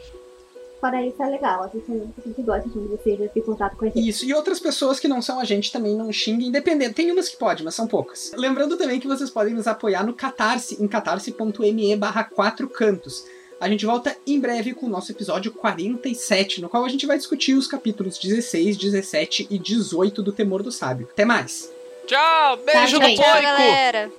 Fora 0.81 1.05
isso 1.05 1.21
é 1.21 1.27
legal, 1.27 1.65
a 1.65 1.69
gente, 1.69 1.91
a 1.91 2.29
gente 2.29 2.43
gosta 2.43 2.69
vocês 2.69 3.31
em 3.35 3.41
contato 3.41 3.77
com 3.77 3.85
a 3.85 3.89
gente. 3.89 4.09
Isso, 4.09 4.25
e 4.25 4.33
outras 4.33 4.61
pessoas 4.61 5.01
que 5.01 5.09
não 5.09 5.21
são 5.21 5.41
a 5.41 5.45
gente 5.45 5.73
também 5.73 5.97
não 5.97 6.13
xinguem, 6.13 6.49
independente. 6.49 6.95
Tem 6.95 7.11
umas 7.11 7.29
que 7.29 7.37
pode, 7.37 7.65
mas 7.65 7.75
são 7.75 7.89
poucas. 7.89 8.33
Lembrando 8.37 8.77
também 8.77 9.01
que 9.01 9.09
vocês 9.09 9.29
podem 9.29 9.55
nos 9.55 9.67
apoiar 9.67 10.05
no 10.05 10.15
Catarse, 10.15 10.81
em 10.81 10.87
catarse.me 10.87 11.97
barra 11.97 12.23
4 12.23 12.69
cantos. 12.69 13.27
A 13.61 13.69
gente 13.69 13.85
volta 13.85 14.17
em 14.25 14.39
breve 14.39 14.73
com 14.73 14.87
o 14.87 14.89
nosso 14.89 15.11
episódio 15.11 15.51
47, 15.51 16.61
no 16.61 16.69
qual 16.69 16.85
a 16.85 16.89
gente 16.89 17.07
vai 17.07 17.19
discutir 17.19 17.55
os 17.55 17.67
capítulos 17.67 18.17
16, 18.17 18.77
17 18.77 19.49
e 19.51 19.59
18 19.59 20.23
do 20.23 20.33
Temor 20.33 20.63
do 20.63 20.71
Sábio. 20.71 21.09
Até 21.11 21.25
mais! 21.25 21.73
Tchau, 22.07 22.57
beijo 22.59 22.99
Tchau, 22.99 23.09
do. 23.09 23.15
Tchau, 23.17 23.25
porco! 23.25 23.43
galera. 23.43 24.13